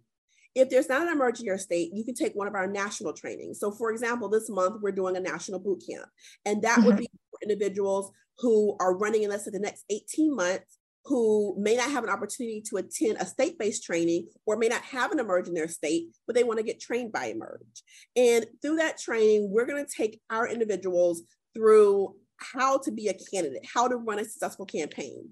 [0.58, 3.60] If there's not an emerging your state, you can take one of our national trainings.
[3.60, 6.08] So, for example, this month we're doing a national boot camp,
[6.46, 6.88] and that mm-hmm.
[6.88, 11.56] would be for individuals who are running in let's say the next 18 months who
[11.58, 15.20] may not have an opportunity to attend a state-based training or may not have an
[15.20, 17.84] emerge in their state, but they want to get trained by emerge.
[18.18, 21.22] And through that training, we're going to take our individuals
[21.56, 25.30] through how to be a candidate, how to run a successful campaign.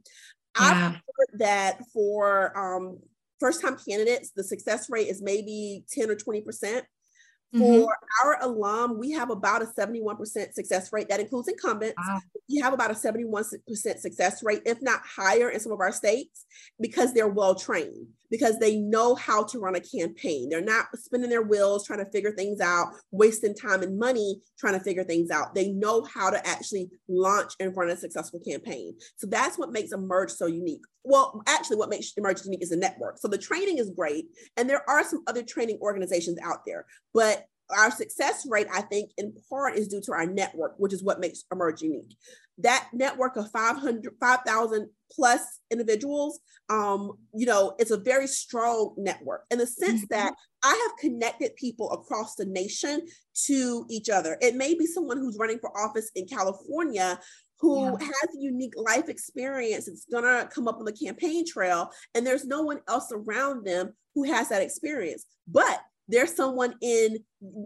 [0.58, 3.00] I've heard that for um,
[3.39, 6.82] first time candidates, the success rate is maybe 10 or 20%.
[7.56, 7.84] Mm-hmm.
[7.84, 11.08] For our alum, we have about a 71% success rate.
[11.10, 11.96] That includes incumbents.
[11.98, 12.20] Wow.
[12.50, 13.44] We have about a 71%
[13.98, 16.46] success rate, if not higher in some of our states,
[16.80, 20.50] because they're well trained, because they know how to run a campaign.
[20.50, 24.78] They're not spinning their wheels trying to figure things out, wasting time and money trying
[24.78, 25.56] to figure things out.
[25.56, 28.96] They know how to actually launch and run a successful campaign.
[29.15, 30.82] So that's what makes Emerge so unique.
[31.04, 33.20] Well, actually, what makes Emerge unique is a network.
[33.20, 34.26] So the training is great.
[34.58, 39.12] And there are some other training organizations out there, but our success rate, I think,
[39.17, 42.15] in part is due to our network, which is what makes Emerge unique.
[42.60, 49.43] That network of 500, 5,000 plus individuals, um, you know, it's a very strong network
[49.51, 50.13] in the sense mm-hmm.
[50.13, 53.01] that I have connected people across the nation
[53.45, 54.38] to each other.
[54.41, 57.19] It may be someone who's running for office in California
[57.60, 57.97] who yeah.
[57.99, 59.88] has a unique life experience.
[59.88, 63.93] It's gonna come up on the campaign trail, and there's no one else around them
[64.13, 65.25] who has that experience.
[65.47, 67.20] But there's someone in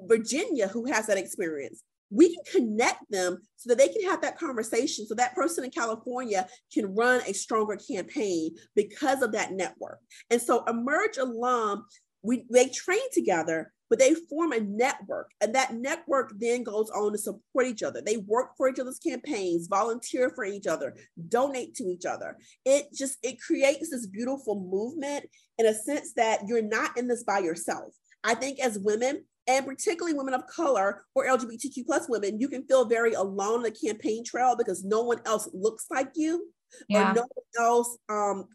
[0.07, 1.83] Virginia who has that experience.
[2.11, 5.05] We can connect them so that they can have that conversation.
[5.05, 9.99] So that person in California can run a stronger campaign because of that network.
[10.31, 11.85] And so Emerge alum,
[12.23, 15.29] we they train together, but they form a network.
[15.39, 18.01] And that network then goes on to support each other.
[18.01, 20.95] They work for each other's campaigns, volunteer for each other,
[21.27, 22.37] donate to each other.
[22.65, 25.25] It just it creates this beautiful movement
[25.59, 29.65] in a sense that you're not in this by yourself I think as women, and
[29.65, 33.71] particularly women of color or LGBTQ plus women, you can feel very alone on the
[33.71, 36.47] campaign trail because no one else looks like you
[36.87, 37.11] yeah.
[37.11, 38.45] or no one else um,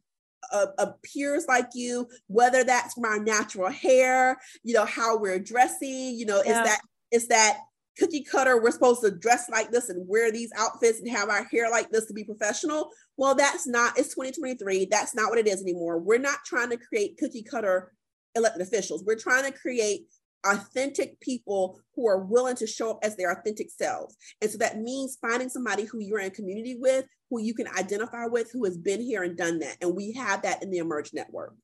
[0.53, 6.14] uh, appears like you, whether that's from our natural hair, you know, how we're dressing,
[6.14, 6.61] you know, yeah.
[6.61, 6.81] is that
[7.12, 7.59] is that
[7.98, 11.44] cookie cutter, we're supposed to dress like this and wear these outfits and have our
[11.44, 12.90] hair like this to be professional.
[13.16, 14.88] Well, that's not, it's 2023.
[14.90, 16.00] That's not what it is anymore.
[16.00, 17.92] We're not trying to create cookie cutter
[18.35, 19.05] elected officials.
[19.05, 20.07] We're trying to create
[20.47, 24.16] authentic people who are willing to show up as their authentic selves.
[24.42, 28.27] And so that means finding somebody who you're in community with, who you can identify
[28.27, 29.77] with, who has been here and done that.
[29.81, 31.55] And we have that in the Emerge Network.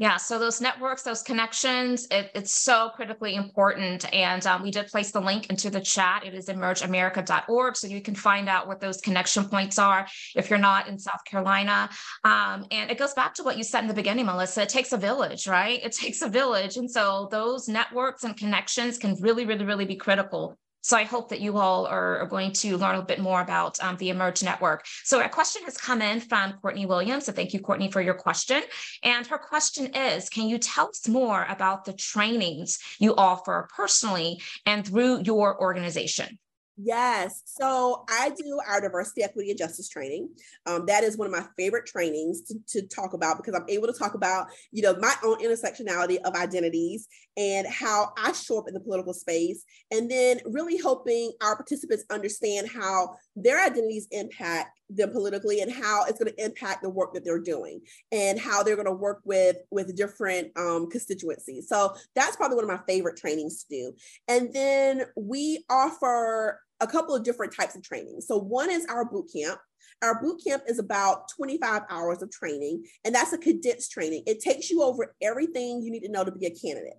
[0.00, 4.10] Yeah, so those networks, those connections, it, it's so critically important.
[4.14, 6.24] And um, we did place the link into the chat.
[6.24, 7.76] It is emergeamerica.org.
[7.76, 10.06] So you can find out what those connection points are
[10.36, 11.90] if you're not in South Carolina.
[12.22, 14.62] Um, and it goes back to what you said in the beginning, Melissa.
[14.62, 15.84] It takes a village, right?
[15.84, 16.76] It takes a village.
[16.76, 20.56] And so those networks and connections can really, really, really be critical
[20.88, 23.98] so I hope that you all are, going to learn a bit more about um,
[23.98, 24.86] the Emerge Network.
[25.04, 27.26] So a question has come in from Courtney Williams.
[27.26, 28.62] So thank you, Courtney, for your question.
[29.02, 34.40] And her question is, can you tell us more about the trainings you offer personally
[34.64, 36.38] and through your organization?
[36.80, 37.42] Yes.
[37.44, 40.28] So I do our diversity, equity, and justice training.
[40.64, 43.88] Um, that is one of my favorite trainings to, to, talk about because I'm able
[43.88, 48.68] to talk about, you know, my own intersectionality of identities and how I show up
[48.68, 49.64] in the political space.
[49.90, 56.04] And then really helping our participants understand how their identities impact them politically and how
[56.04, 57.80] it's going to impact the work that they're doing
[58.12, 62.64] and how they're going to work with with different um, constituencies so that's probably one
[62.64, 63.92] of my favorite trainings to do
[64.28, 69.04] and then we offer a couple of different types of training so one is our
[69.04, 69.60] boot camp
[70.02, 74.40] our boot camp is about 25 hours of training and that's a condensed training it
[74.40, 76.98] takes you over everything you need to know to be a candidate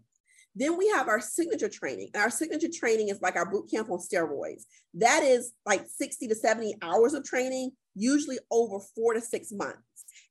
[0.56, 2.10] then we have our signature training.
[2.14, 4.64] And our signature training is like our boot camp on steroids.
[4.96, 9.80] That is like 60 to 70 hours of training, usually over four to six months.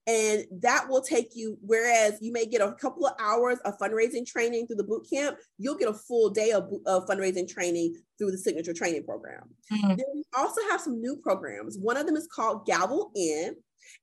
[0.08, 4.26] And that will take you, whereas you may get a couple of hours of fundraising
[4.26, 8.30] training through the boot camp, you'll get a full day of, of fundraising training through
[8.30, 9.42] the signature training program.
[9.70, 9.88] Mm-hmm.
[9.88, 11.76] Then we also have some new programs.
[11.78, 13.54] One of them is called Gavel In,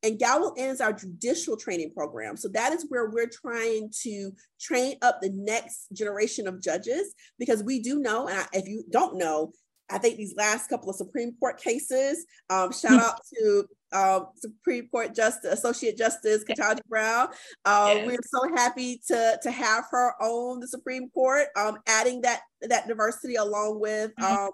[0.04, 2.38] and Gavel ends our judicial training program.
[2.38, 4.32] So that is where we're trying to
[4.62, 8.84] train up the next generation of judges because we do know, and I, if you
[8.92, 9.54] don't know,
[9.90, 13.66] I think these last couple of Supreme Court cases, um, shout out to
[13.96, 17.30] um, Supreme Court Justice, Associate Justice Ketanji Brown.
[17.64, 18.08] Uh, yes.
[18.08, 22.88] We're so happy to, to have her on the Supreme Court, um, adding that, that
[22.88, 24.46] diversity along with mm-hmm.
[24.46, 24.50] um,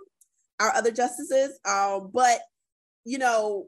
[0.59, 1.59] our other justices.
[1.65, 2.39] Um, but,
[3.03, 3.67] you know,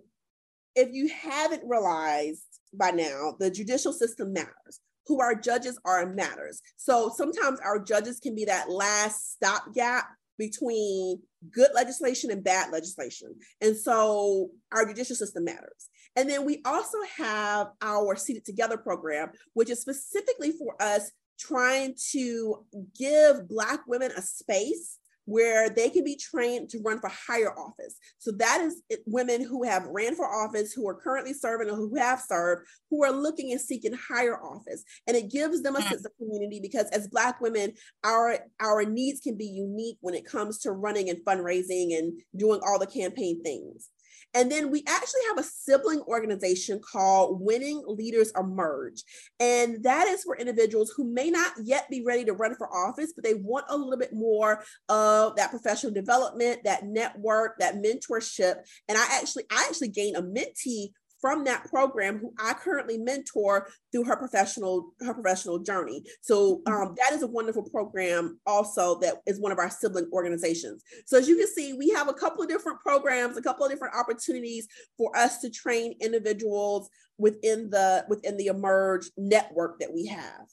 [0.76, 4.80] if you haven't realized by now, the judicial system matters.
[5.08, 6.62] Who our judges are matters.
[6.78, 10.06] So sometimes our judges can be that last stopgap
[10.38, 11.22] between
[11.52, 13.36] good legislation and bad legislation.
[13.62, 15.90] And so our judicial system matters.
[16.16, 21.96] And then we also have our Seated Together program, which is specifically for us trying
[22.12, 22.66] to
[22.98, 27.98] give Black women a space where they can be trained to run for higher office.
[28.18, 31.96] So that is women who have ran for office, who are currently serving or who
[31.96, 34.84] have served, who are looking and seeking higher office.
[35.08, 35.90] And it gives them a mm.
[35.90, 40.26] sense of community because as Black women, our, our needs can be unique when it
[40.26, 43.90] comes to running and fundraising and doing all the campaign things.
[44.34, 49.04] And then we actually have a sibling organization called Winning Leaders Emerge.
[49.40, 53.14] And that is for individuals who may not yet be ready to run for office,
[53.16, 58.56] but they want a little bit more of that professional development, that network, that mentorship.
[58.88, 60.94] And I actually, I actually gained a mentee
[61.24, 66.04] from that program who I currently mentor through her professional her professional journey.
[66.20, 66.74] So mm-hmm.
[66.74, 70.84] um, that is a wonderful program also that is one of our sibling organizations.
[71.06, 73.72] So as you can see, we have a couple of different programs, a couple of
[73.72, 74.68] different opportunities
[74.98, 80.46] for us to train individuals within the within the emerge network that we have.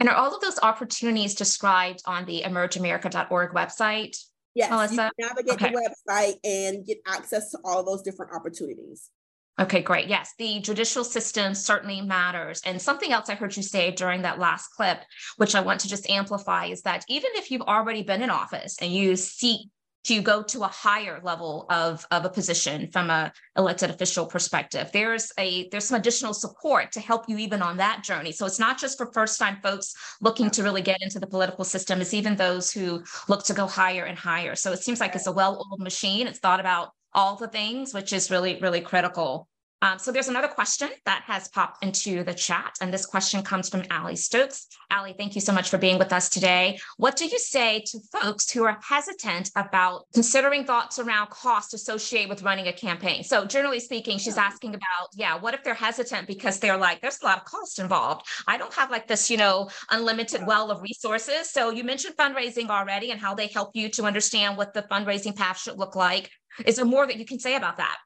[0.00, 4.16] And are all of those opportunities described on the emergeamerica.org website?
[4.54, 5.10] Yes, Melissa?
[5.18, 5.70] you navigate okay.
[5.70, 9.10] the website and get access to all those different opportunities.
[9.58, 10.06] Okay, great.
[10.06, 12.60] Yes, the judicial system certainly matters.
[12.66, 14.98] And something else I heard you say during that last clip,
[15.38, 18.76] which I want to just amplify, is that even if you've already been in office
[18.82, 19.68] and you seek
[20.06, 24.88] to go to a higher level of, of a position from a elected official perspective
[24.92, 28.60] there's a there's some additional support to help you even on that journey so it's
[28.60, 32.14] not just for first time folks looking to really get into the political system it's
[32.14, 35.32] even those who look to go higher and higher so it seems like it's a
[35.32, 39.48] well-oiled machine it's thought about all the things, which is really, really critical.
[39.82, 43.68] Um, so there's another question that has popped into the chat, and this question comes
[43.68, 44.68] from Allie Stokes.
[44.90, 46.78] Allie, thank you so much for being with us today.
[46.96, 52.30] What do you say to folks who are hesitant about considering thoughts around cost associated
[52.30, 53.22] with running a campaign?
[53.22, 57.20] So generally speaking, she's asking about, yeah, what if they're hesitant because they're like, there's
[57.20, 58.26] a lot of cost involved.
[58.46, 61.50] I don't have like this, you know, unlimited well of resources.
[61.50, 65.36] So you mentioned fundraising already and how they help you to understand what the fundraising
[65.36, 66.30] path should look like.
[66.64, 67.98] Is there more that you can say about that?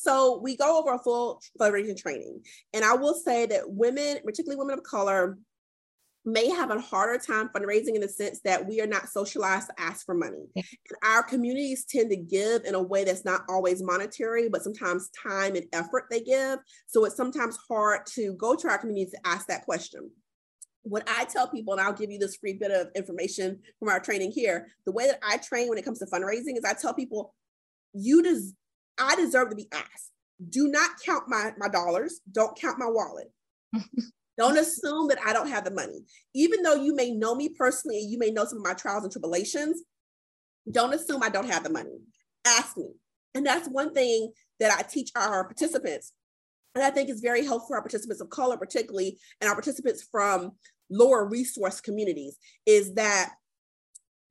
[0.00, 2.42] So we go over a full fundraising training.
[2.72, 5.38] And I will say that women, particularly women of color,
[6.24, 9.80] may have a harder time fundraising in the sense that we are not socialized to
[9.80, 10.46] ask for money.
[10.54, 15.10] And our communities tend to give in a way that's not always monetary, but sometimes
[15.20, 16.58] time and effort they give.
[16.86, 20.10] So it's sometimes hard to go to our communities to ask that question.
[20.82, 23.98] What I tell people, and I'll give you this free bit of information from our
[23.98, 26.94] training here, the way that I train when it comes to fundraising is I tell
[26.94, 27.34] people
[27.94, 28.52] you des-
[28.98, 30.12] I deserve to be asked.
[30.48, 32.20] Do not count my, my dollars.
[32.30, 33.32] Don't count my wallet.
[34.38, 36.04] don't assume that I don't have the money.
[36.34, 39.02] Even though you may know me personally and you may know some of my trials
[39.02, 39.82] and tribulations,
[40.70, 41.98] don't assume I don't have the money.
[42.46, 42.90] Ask me.
[43.34, 46.12] And that's one thing that I teach our participants.
[46.74, 50.06] And I think is very helpful for our participants of color, particularly, and our participants
[50.10, 50.52] from
[50.90, 52.36] lower resource communities,
[52.66, 53.32] is that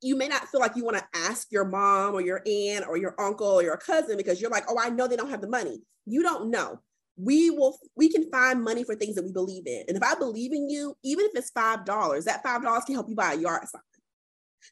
[0.02, 2.96] you may not feel like you want to ask your mom or your aunt or
[2.96, 5.48] your uncle or your cousin because you're like, oh, I know they don't have the
[5.48, 5.82] money.
[6.06, 6.80] You don't know.
[7.16, 9.84] We will, we can find money for things that we believe in.
[9.88, 13.16] And if I believe in you, even if it's $5, that $5 can help you
[13.16, 13.82] buy a yard sign.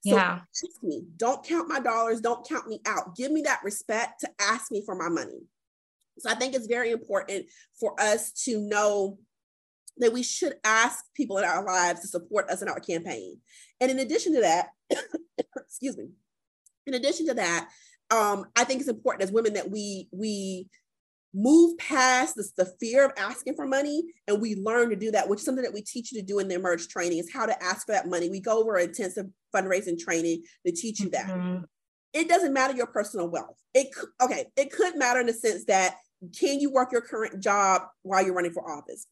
[0.07, 0.41] So yeah.
[0.41, 3.17] ask me, don't count my dollars, don't count me out.
[3.17, 5.41] Give me that respect to ask me for my money.
[6.19, 7.47] So I think it's very important
[7.79, 9.19] for us to know
[9.99, 13.39] that we should ask people in our lives to support us in our campaign.
[13.81, 14.69] And in addition to that,
[15.57, 16.09] excuse me,
[16.87, 17.69] in addition to that,
[18.11, 20.69] um, I think it's important as women that we we
[21.35, 25.29] move past this, the fear of asking for money and we learn to do that,
[25.29, 27.45] which is something that we teach you to do in the emerge training is how
[27.45, 28.31] to ask for that money.
[28.31, 31.27] We go over intensive fundraising training to teach you that.
[31.27, 31.65] Mm-hmm.
[32.15, 33.59] It doesn't matter your personal wealth.
[33.75, 33.89] It
[34.23, 35.97] okay, it could matter in the sense that
[36.39, 39.07] can you work your current job while you're running for office?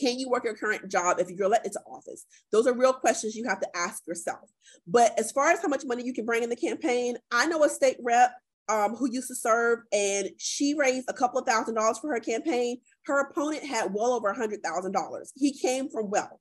[0.00, 2.24] Can you work your current job if you're elected to office?
[2.52, 4.50] Those are real questions you have to ask yourself.
[4.86, 7.64] But as far as how much money you can bring in the campaign, I know
[7.64, 8.32] a state rep
[8.68, 12.20] um, who used to serve, and she raised a couple of thousand dollars for her
[12.20, 12.78] campaign.
[13.06, 15.32] Her opponent had well over a hundred thousand dollars.
[15.34, 16.40] He came from wealth,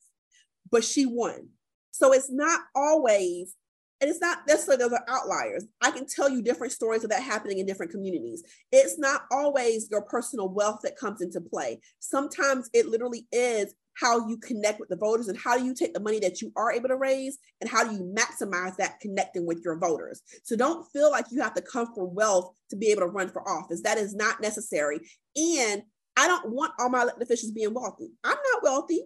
[0.69, 1.49] but she won.
[1.91, 3.55] So it's not always
[3.99, 5.65] and it's not necessarily those are outliers.
[5.81, 8.43] I can tell you different stories of that happening in different communities.
[8.71, 11.79] It's not always your personal wealth that comes into play.
[11.99, 15.93] Sometimes it literally is how you connect with the voters and how do you take
[15.93, 19.47] the money that you are able to raise and how do you maximize that connecting
[19.47, 20.21] with your voters.
[20.43, 23.29] So don't feel like you have to come from wealth to be able to run
[23.29, 23.81] for office.
[23.81, 24.99] That is not necessary.
[25.35, 25.81] And
[26.15, 28.09] I don't want all my elected officials being wealthy.
[28.23, 29.01] I'm not wealthy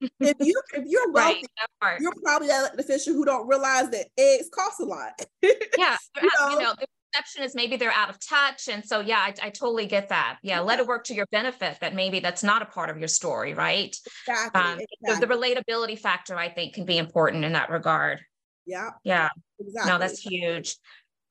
[0.00, 1.44] if you if you're wealthy,
[1.82, 5.12] right, you're probably that official who don't realize that eggs cost a lot.
[5.42, 6.48] yeah, you, know?
[6.50, 6.74] you, know?
[6.78, 10.08] the perception is maybe they're out of touch, and so yeah, I, I totally get
[10.08, 10.38] that.
[10.42, 11.78] Yeah, yeah, let it work to your benefit.
[11.80, 13.96] That maybe that's not a part of your story, right?
[14.26, 14.60] Exactly.
[14.60, 15.26] Um, exactly.
[15.26, 18.20] The, the relatability factor, I think, can be important in that regard.
[18.66, 18.90] Yeah.
[19.04, 19.28] Yeah.
[19.58, 19.92] Exactly.
[19.92, 20.76] No, that's huge.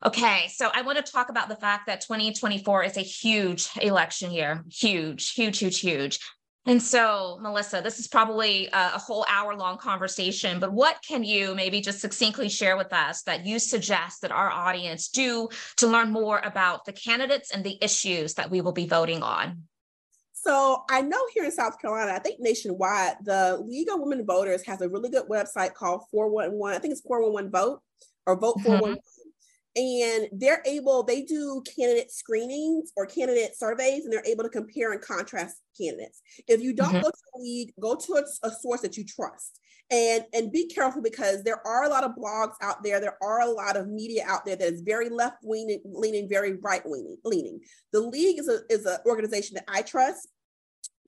[0.06, 4.32] Okay, so I want to talk about the fact that 2024 is a huge election
[4.32, 4.66] year.
[4.70, 6.20] Huge, huge, huge, huge.
[6.66, 11.24] And so, Melissa, this is probably a, a whole hour long conversation, but what can
[11.24, 15.88] you maybe just succinctly share with us that you suggest that our audience do to
[15.88, 19.64] learn more about the candidates and the issues that we will be voting on?
[20.32, 24.66] So I know here in South Carolina, I think nationwide, the League of Women Voters
[24.66, 26.78] has a really good website called 411.
[26.78, 27.82] I think it's 411 Vote
[28.26, 28.68] or Vote mm-hmm.
[28.68, 29.00] 411.
[29.76, 34.92] And they're able they do candidate screenings or candidate surveys and they're able to compare
[34.92, 36.22] and contrast candidates.
[36.48, 37.02] If you don't mm-hmm.
[37.02, 39.60] go to the league go to a, a, source that you trust.
[39.90, 43.42] And and be careful because there are a lot of blogs out there there are
[43.42, 47.18] a lot of media out there that is very left leaning leaning very right leaning.
[47.26, 47.60] Leaning
[47.92, 50.30] the league is a is an organization that i trust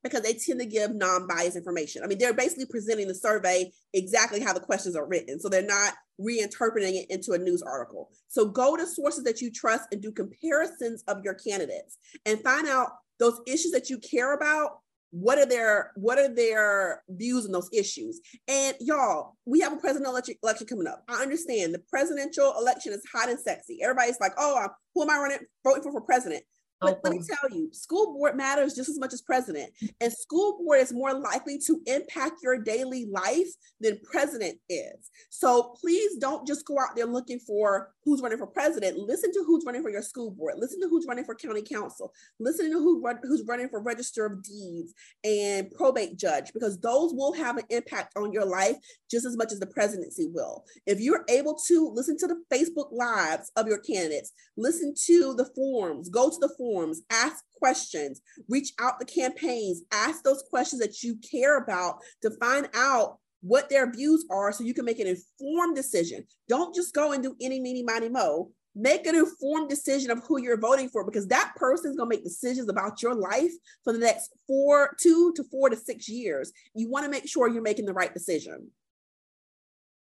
[0.05, 2.03] because they tend to give non-biased information.
[2.03, 5.39] I mean, they're basically presenting the survey exactly how the questions are written.
[5.39, 8.11] So they're not reinterpreting it into a news article.
[8.27, 12.67] So go to sources that you trust and do comparisons of your candidates and find
[12.67, 14.77] out those issues that you care about.
[15.09, 18.19] What are their what are their views on those issues?
[18.47, 21.03] And y'all, we have a presidential election, election coming up.
[21.07, 23.79] I understand the presidential election is hot and sexy.
[23.81, 26.43] Everybody's like, "Oh, who am I running voting for for president?"
[26.81, 29.71] But let me tell you, school board matters just as much as president.
[30.01, 33.47] And school board is more likely to impact your daily life
[33.79, 35.09] than president is.
[35.29, 38.97] So please don't just go out there looking for who's running for president.
[38.97, 40.55] Listen to who's running for your school board.
[40.57, 42.11] Listen to who's running for county council.
[42.39, 47.13] Listen to who run, who's running for register of deeds and probate judge, because those
[47.13, 48.75] will have an impact on your life
[49.09, 50.65] just as much as the presidency will.
[50.85, 55.49] If you're able to listen to the Facebook lives of your candidates, listen to the
[55.55, 60.81] forums, go to the forums forums, ask questions, reach out the campaigns, ask those questions
[60.81, 64.99] that you care about to find out what their views are so you can make
[64.99, 66.25] an informed decision.
[66.49, 68.49] Don't just go and do any, meeny, miny, mo.
[68.73, 72.15] Make an informed decision of who you're voting for because that person is going to
[72.15, 73.51] make decisions about your life
[73.83, 76.51] for the next four, two to four to six years.
[76.73, 78.71] You want to make sure you're making the right decision.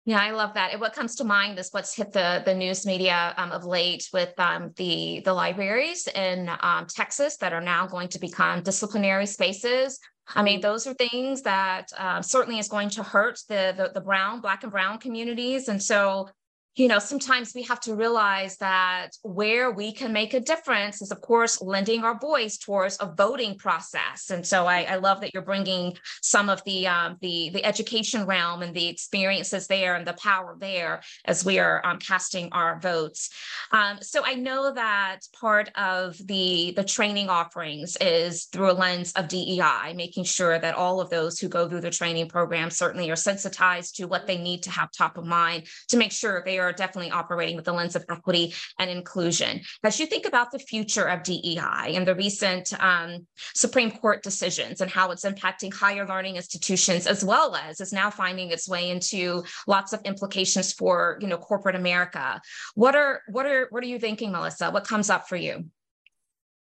[0.08, 0.72] Yeah, I love that.
[0.72, 4.08] And what comes to mind is what's hit the the news media um, of late
[4.14, 9.26] with um, the the libraries in um, Texas that are now going to become disciplinary
[9.26, 10.00] spaces.
[10.34, 14.00] I mean, those are things that uh, certainly is going to hurt the, the the
[14.00, 15.68] brown, black and brown communities.
[15.68, 16.30] And so
[16.78, 21.12] you know, sometimes we have to realize that where we can make a difference is,
[21.12, 24.30] of course, lending our voice towards a voting process.
[24.30, 28.28] And so I, I love that you're bringing some of the um, the the education
[28.28, 32.80] realm and the experiences there and the power there as we are um, casting our
[32.80, 33.32] votes.
[33.72, 39.14] Um, so I know that part of the the training offerings is through a lens
[39.14, 43.10] of DEI, making sure that all of those who go through the training program certainly
[43.10, 46.60] are sensitized to what they need to have top of mind to make sure they
[46.60, 49.62] are are definitely operating with the lens of equity and inclusion.
[49.84, 54.82] As you think about the future of DEI and the recent um, Supreme Court decisions
[54.82, 58.90] and how it's impacting higher learning institutions, as well as is now finding its way
[58.90, 62.42] into lots of implications for you know corporate America.
[62.76, 64.72] What are what are what are you thinking, Melissa?
[64.72, 65.66] What comes up for you?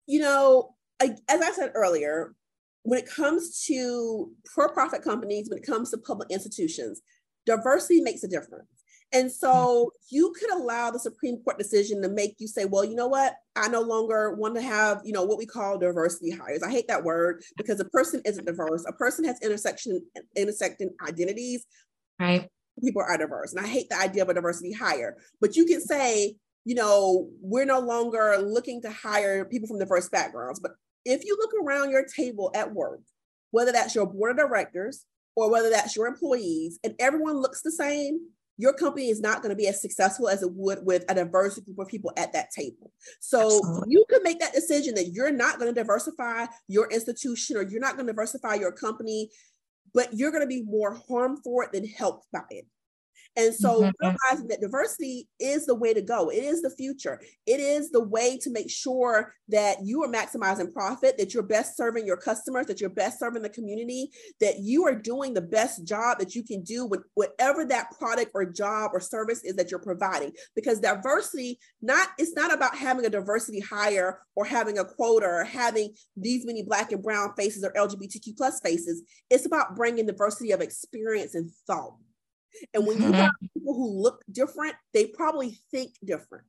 [0.08, 2.36] You know, I, as I said earlier,
[2.84, 7.02] when it comes to for-profit companies, when it comes to public institutions,
[7.46, 8.68] diversity makes a difference.
[9.16, 12.96] And so you could allow the Supreme Court decision to make you say, well, you
[12.96, 13.36] know what?
[13.56, 16.62] I no longer want to have, you know, what we call diversity hires.
[16.62, 18.84] I hate that word because a person isn't diverse.
[18.86, 20.02] A person has intersection
[20.36, 21.66] intersecting identities.
[22.20, 22.50] Right.
[22.84, 23.54] People are diverse.
[23.54, 25.16] And I hate the idea of a diversity hire.
[25.40, 26.36] But you can say,
[26.66, 30.60] you know, we're no longer looking to hire people from diverse backgrounds.
[30.60, 30.74] But
[31.06, 33.00] if you look around your table at work,
[33.52, 35.06] whether that's your board of directors
[35.38, 38.20] or whether that's your employees, and everyone looks the same,
[38.58, 41.60] your company is not going to be as successful as it would with a diverse
[41.60, 42.92] group of people at that table.
[43.20, 43.88] So Absolutely.
[43.90, 47.82] you can make that decision that you're not going to diversify your institution or you're
[47.82, 49.30] not going to diversify your company,
[49.94, 52.66] but you're going to be more harmed for it than helped by it.
[53.38, 53.90] And so mm-hmm.
[54.02, 56.30] realizing that diversity is the way to go.
[56.30, 57.20] It is the future.
[57.46, 61.76] It is the way to make sure that you are maximizing profit, that you're best
[61.76, 64.10] serving your customers, that you're best serving the community,
[64.40, 68.32] that you are doing the best job that you can do with whatever that product
[68.34, 70.32] or job or service is that you're providing.
[70.56, 75.44] Because diversity, not it's not about having a diversity hire or having a quota or
[75.44, 79.04] having these many black and brown faces or LGBTQ plus faces.
[79.30, 81.98] It's about bringing diversity of experience and thought.
[82.74, 83.08] And when mm-hmm.
[83.08, 86.46] you have people who look different, they probably think different.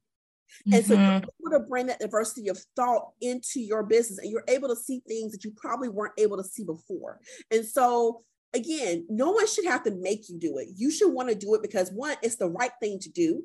[0.67, 0.93] And mm-hmm.
[0.93, 4.69] so you're able to bring that diversity of thought into your business and you're able
[4.69, 7.21] to see things that you probably weren't able to see before.
[7.51, 8.23] And so
[8.55, 10.69] again, no one should have to make you do it.
[10.75, 13.43] You should want to do it because one, it's the right thing to do.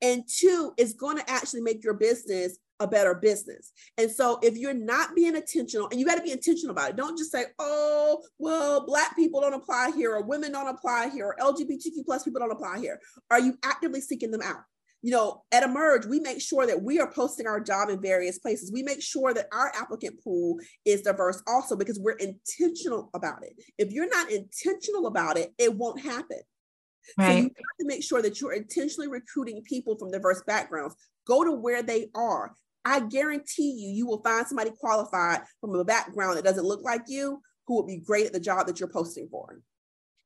[0.00, 3.72] And two, it's going to actually make your business a better business.
[3.96, 6.96] And so if you're not being intentional, and you got to be intentional about it,
[6.96, 11.26] don't just say, oh, well, Black people don't apply here, or women don't apply here,
[11.26, 12.98] or LGBTQ plus people don't apply here.
[13.30, 14.62] Are you actively seeking them out?
[15.04, 18.38] You know, at Emerge, we make sure that we are posting our job in various
[18.38, 18.70] places.
[18.72, 23.54] We make sure that our applicant pool is diverse also because we're intentional about it.
[23.78, 26.38] If you're not intentional about it, it won't happen.
[27.18, 27.32] Right.
[27.32, 30.94] So you have to make sure that you're intentionally recruiting people from diverse backgrounds.
[31.26, 32.54] Go to where they are.
[32.84, 37.02] I guarantee you, you will find somebody qualified from a background that doesn't look like
[37.06, 39.60] you who will be great at the job that you're posting for.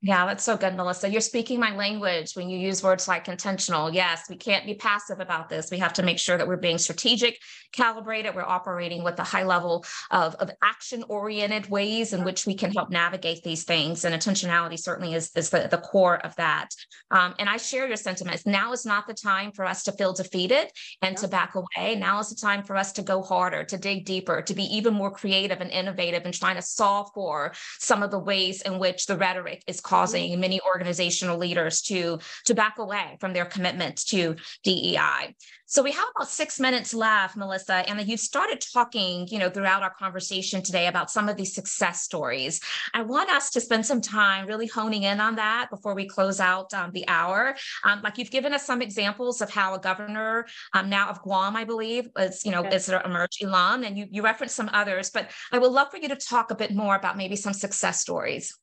[0.07, 1.11] Yeah, that's so good, Melissa.
[1.11, 3.92] You're speaking my language when you use words like intentional.
[3.92, 5.68] Yes, we can't be passive about this.
[5.68, 7.40] We have to make sure that we're being strategic,
[7.72, 12.54] calibrated, we're operating with a high level of, of action oriented ways in which we
[12.54, 14.04] can help navigate these things.
[14.04, 16.68] And intentionality certainly is, is the, the core of that.
[17.11, 18.46] Um, and I share your sentiments.
[18.46, 20.70] Now is not the time for us to feel defeated
[21.02, 21.20] and yeah.
[21.20, 21.96] to back away.
[21.96, 24.94] Now is the time for us to go harder, to dig deeper, to be even
[24.94, 29.07] more creative and innovative and trying to solve for some of the ways in which
[29.07, 34.36] the rhetoric is causing many organizational leaders to, to back away from their commitment to
[34.62, 35.34] DEI.
[35.68, 39.82] So we have about six minutes left, Melissa, and you started talking, you know, throughout
[39.82, 42.61] our conversation today about some of these success stories.
[42.94, 46.38] I want us to spend some time really honing in on that before we close
[46.38, 47.57] out um, the hour.
[47.82, 51.57] Um, like you've given us some examples of how a governor um, now of Guam,
[51.57, 52.76] I believe, is, you know, okay.
[52.76, 55.97] is an emerge alum, and you, you referenced some others, but I would love for
[55.97, 58.57] you to talk a bit more about maybe some success stories.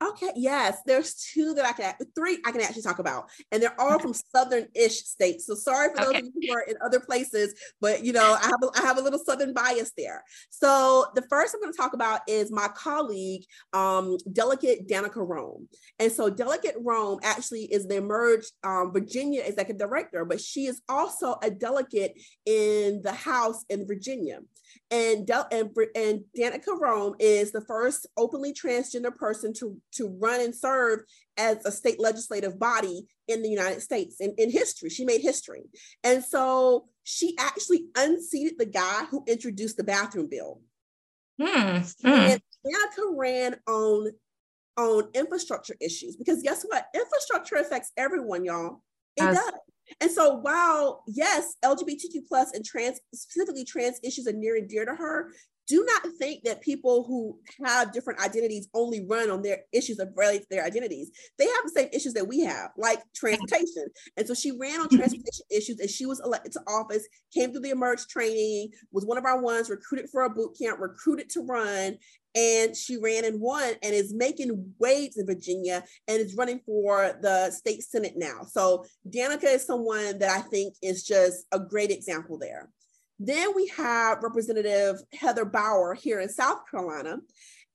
[0.00, 3.80] Okay, yes, there's two that I can, three I can actually talk about, and they're
[3.80, 5.46] all from southern-ish states.
[5.46, 6.20] So sorry for okay.
[6.20, 8.82] those of you who are in other places, but you know I have a, I
[8.82, 10.22] have a little southern bias there.
[10.50, 13.42] So the first I'm going to talk about is my colleague,
[13.72, 15.68] um, Delegate Danica Roem,
[15.98, 20.80] and so Delegate Roem actually is the Emerge um, Virginia Executive Director, but she is
[20.88, 22.12] also a delegate
[22.46, 24.38] in the House in Virginia.
[24.90, 30.40] And, Del- and, and Danica Roem is the first openly transgender person to, to run
[30.40, 31.00] and serve
[31.36, 34.88] as a state legislative body in the United States in, in history.
[34.90, 35.64] She made history.
[36.02, 40.60] And so she actually unseated the guy who introduced the bathroom bill.
[41.40, 41.82] Hmm.
[42.04, 44.10] And Danica ran on,
[44.76, 46.86] on infrastructure issues because guess what?
[46.94, 48.82] Infrastructure affects everyone, y'all.
[49.16, 49.52] It As- does.
[50.00, 54.84] And so while yes, LGBTQ plus and trans specifically trans issues are near and dear
[54.84, 55.30] to her,
[55.68, 60.08] do not think that people who have different identities only run on their issues of
[60.16, 61.10] related to their identities.
[61.38, 63.84] They have the same issues that we have, like transportation.
[64.16, 64.96] And so she ran on mm-hmm.
[64.96, 69.18] transportation issues and she was elected to office, came through the emerge training, was one
[69.18, 71.98] of our ones, recruited for a boot camp, recruited to run.
[72.38, 77.18] And she ran and won and is making waves in Virginia and is running for
[77.20, 78.42] the state senate now.
[78.46, 82.70] So Danica is someone that I think is just a great example there.
[83.18, 87.16] Then we have Representative Heather Bauer here in South Carolina.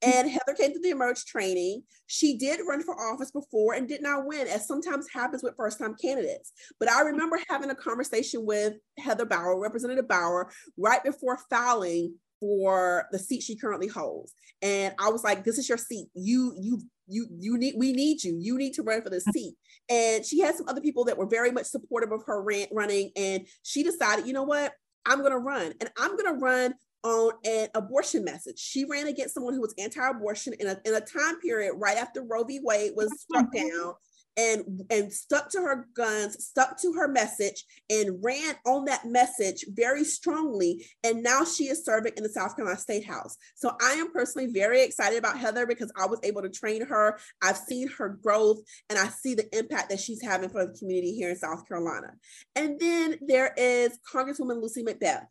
[0.02, 1.84] And Heather came to the Emerge training.
[2.08, 5.80] She did run for office before and did not win, as sometimes happens with first
[5.80, 6.52] time candidates.
[6.80, 13.08] But I remember having a conversation with Heather Bauer, Representative Bauer, right before filing for
[13.14, 14.34] the seat she currently holds.
[14.62, 16.10] And I was like, this is your seat.
[16.14, 18.38] You, you, you, you need, we need you.
[18.38, 19.56] You need to run for the seat.
[19.90, 23.12] And she had some other people that were very much supportive of her running.
[23.16, 24.74] And she decided, you know what?
[25.06, 26.74] I'm going to run and I'm going to run
[27.06, 28.60] on an abortion message.
[28.60, 32.24] She ran against someone who was anti-abortion in a, in a time period right after
[32.24, 32.60] Roe v.
[32.62, 33.94] Wade was struck down
[34.38, 39.66] and and stuck to her guns stuck to her message and ran on that message
[39.70, 40.86] very strongly.
[41.04, 43.38] And now she is serving in the south carolina state house.
[43.56, 47.18] So i am personally very excited about heather because i was able to train her.
[47.42, 48.60] I've seen her growth
[48.90, 52.14] and i see the impact that she's having for the community here in south carolina.
[52.56, 55.28] And then there is congresswoman Lucy McBath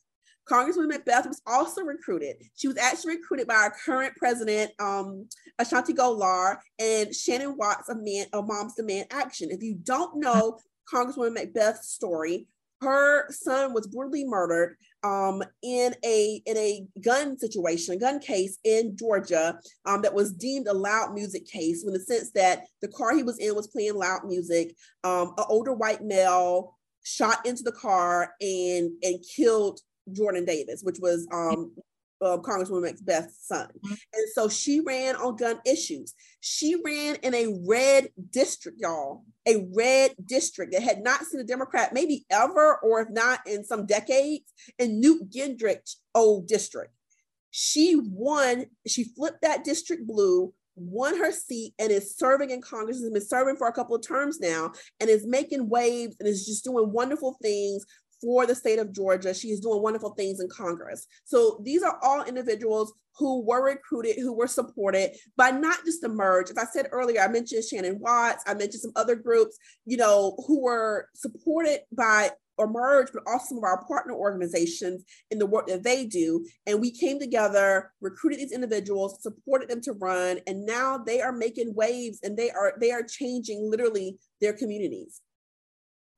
[0.48, 2.36] Congresswoman McBath was also recruited.
[2.56, 5.28] She was actually recruited by our current president, um,
[5.60, 9.50] A'shanti Gholar, and Shannon Watts of, Man, of Moms Demand Action.
[9.50, 10.58] If you don't know
[10.92, 12.48] Congresswoman McBath's story,
[12.80, 18.58] her son was brutally murdered um, in a in a gun situation, a gun case
[18.64, 22.88] in Georgia um, that was deemed a loud music case, in the sense that the
[22.88, 24.74] car he was in was playing loud music.
[25.04, 29.80] Um, an older white male shot into the car and and killed
[30.14, 31.72] Jordan Davis, which was um,
[32.22, 33.66] uh, Congresswoman McBath's son.
[33.66, 33.94] Mm-hmm.
[34.14, 36.14] And so she ran on gun issues.
[36.40, 41.44] She ran in a red district, y'all, a red district that had not seen a
[41.44, 46.92] Democrat maybe ever, or if not in some decades, in Newt Gingrich old district.
[47.50, 53.00] She won, she flipped that district blue, won her seat, and is serving in Congress,
[53.00, 56.46] has been serving for a couple of terms now, and is making waves and is
[56.46, 57.84] just doing wonderful things
[58.22, 59.34] for the state of Georgia.
[59.34, 61.06] She is doing wonderful things in Congress.
[61.24, 66.50] So these are all individuals who were recruited, who were supported by not just Emerge.
[66.50, 70.36] As I said earlier, I mentioned Shannon Watts, I mentioned some other groups, you know,
[70.46, 75.66] who were supported by Emerge, but also some of our partner organizations in the work
[75.66, 76.44] that they do.
[76.66, 81.32] And we came together, recruited these individuals, supported them to run, and now they are
[81.32, 85.20] making waves and they are they are changing literally their communities.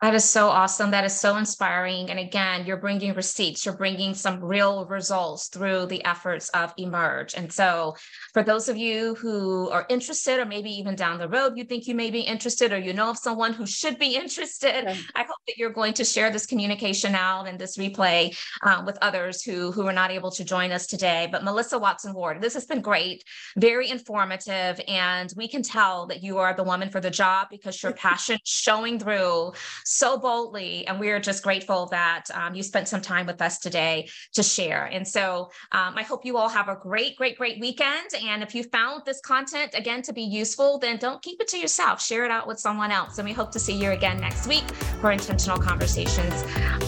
[0.03, 0.90] That is so awesome.
[0.90, 2.11] That is so inspiring.
[2.11, 7.34] And again, you're bringing receipts, you're bringing some real results through the efforts of Emerge.
[7.34, 7.95] And so,
[8.34, 11.86] for those of you who are interested, or maybe even down the road, you think
[11.86, 15.01] you may be interested, or you know of someone who should be interested, okay.
[15.14, 18.99] I hope that you're going to share this communication out and this replay uh, with
[19.01, 21.28] others who, who are not able to join us today.
[21.30, 23.24] But Melissa Watson Ward, this has been great,
[23.57, 24.80] very informative.
[24.86, 28.38] And we can tell that you are the woman for the job because your passion
[28.45, 29.53] showing through
[29.95, 30.86] so boldly.
[30.86, 34.42] And we are just grateful that um, you spent some time with us today to
[34.42, 34.86] share.
[34.86, 38.09] And so um, I hope you all have a great, great, great weekend.
[38.22, 41.59] And if you found this content again to be useful, then don't keep it to
[41.59, 42.03] yourself.
[42.03, 43.18] Share it out with someone else.
[43.18, 44.68] And we hope to see you again next week
[45.01, 46.42] for Intentional Conversations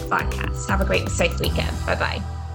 [0.07, 0.67] podcast.
[0.69, 1.75] Have a great, safe weekend.
[1.85, 2.46] Bye bye.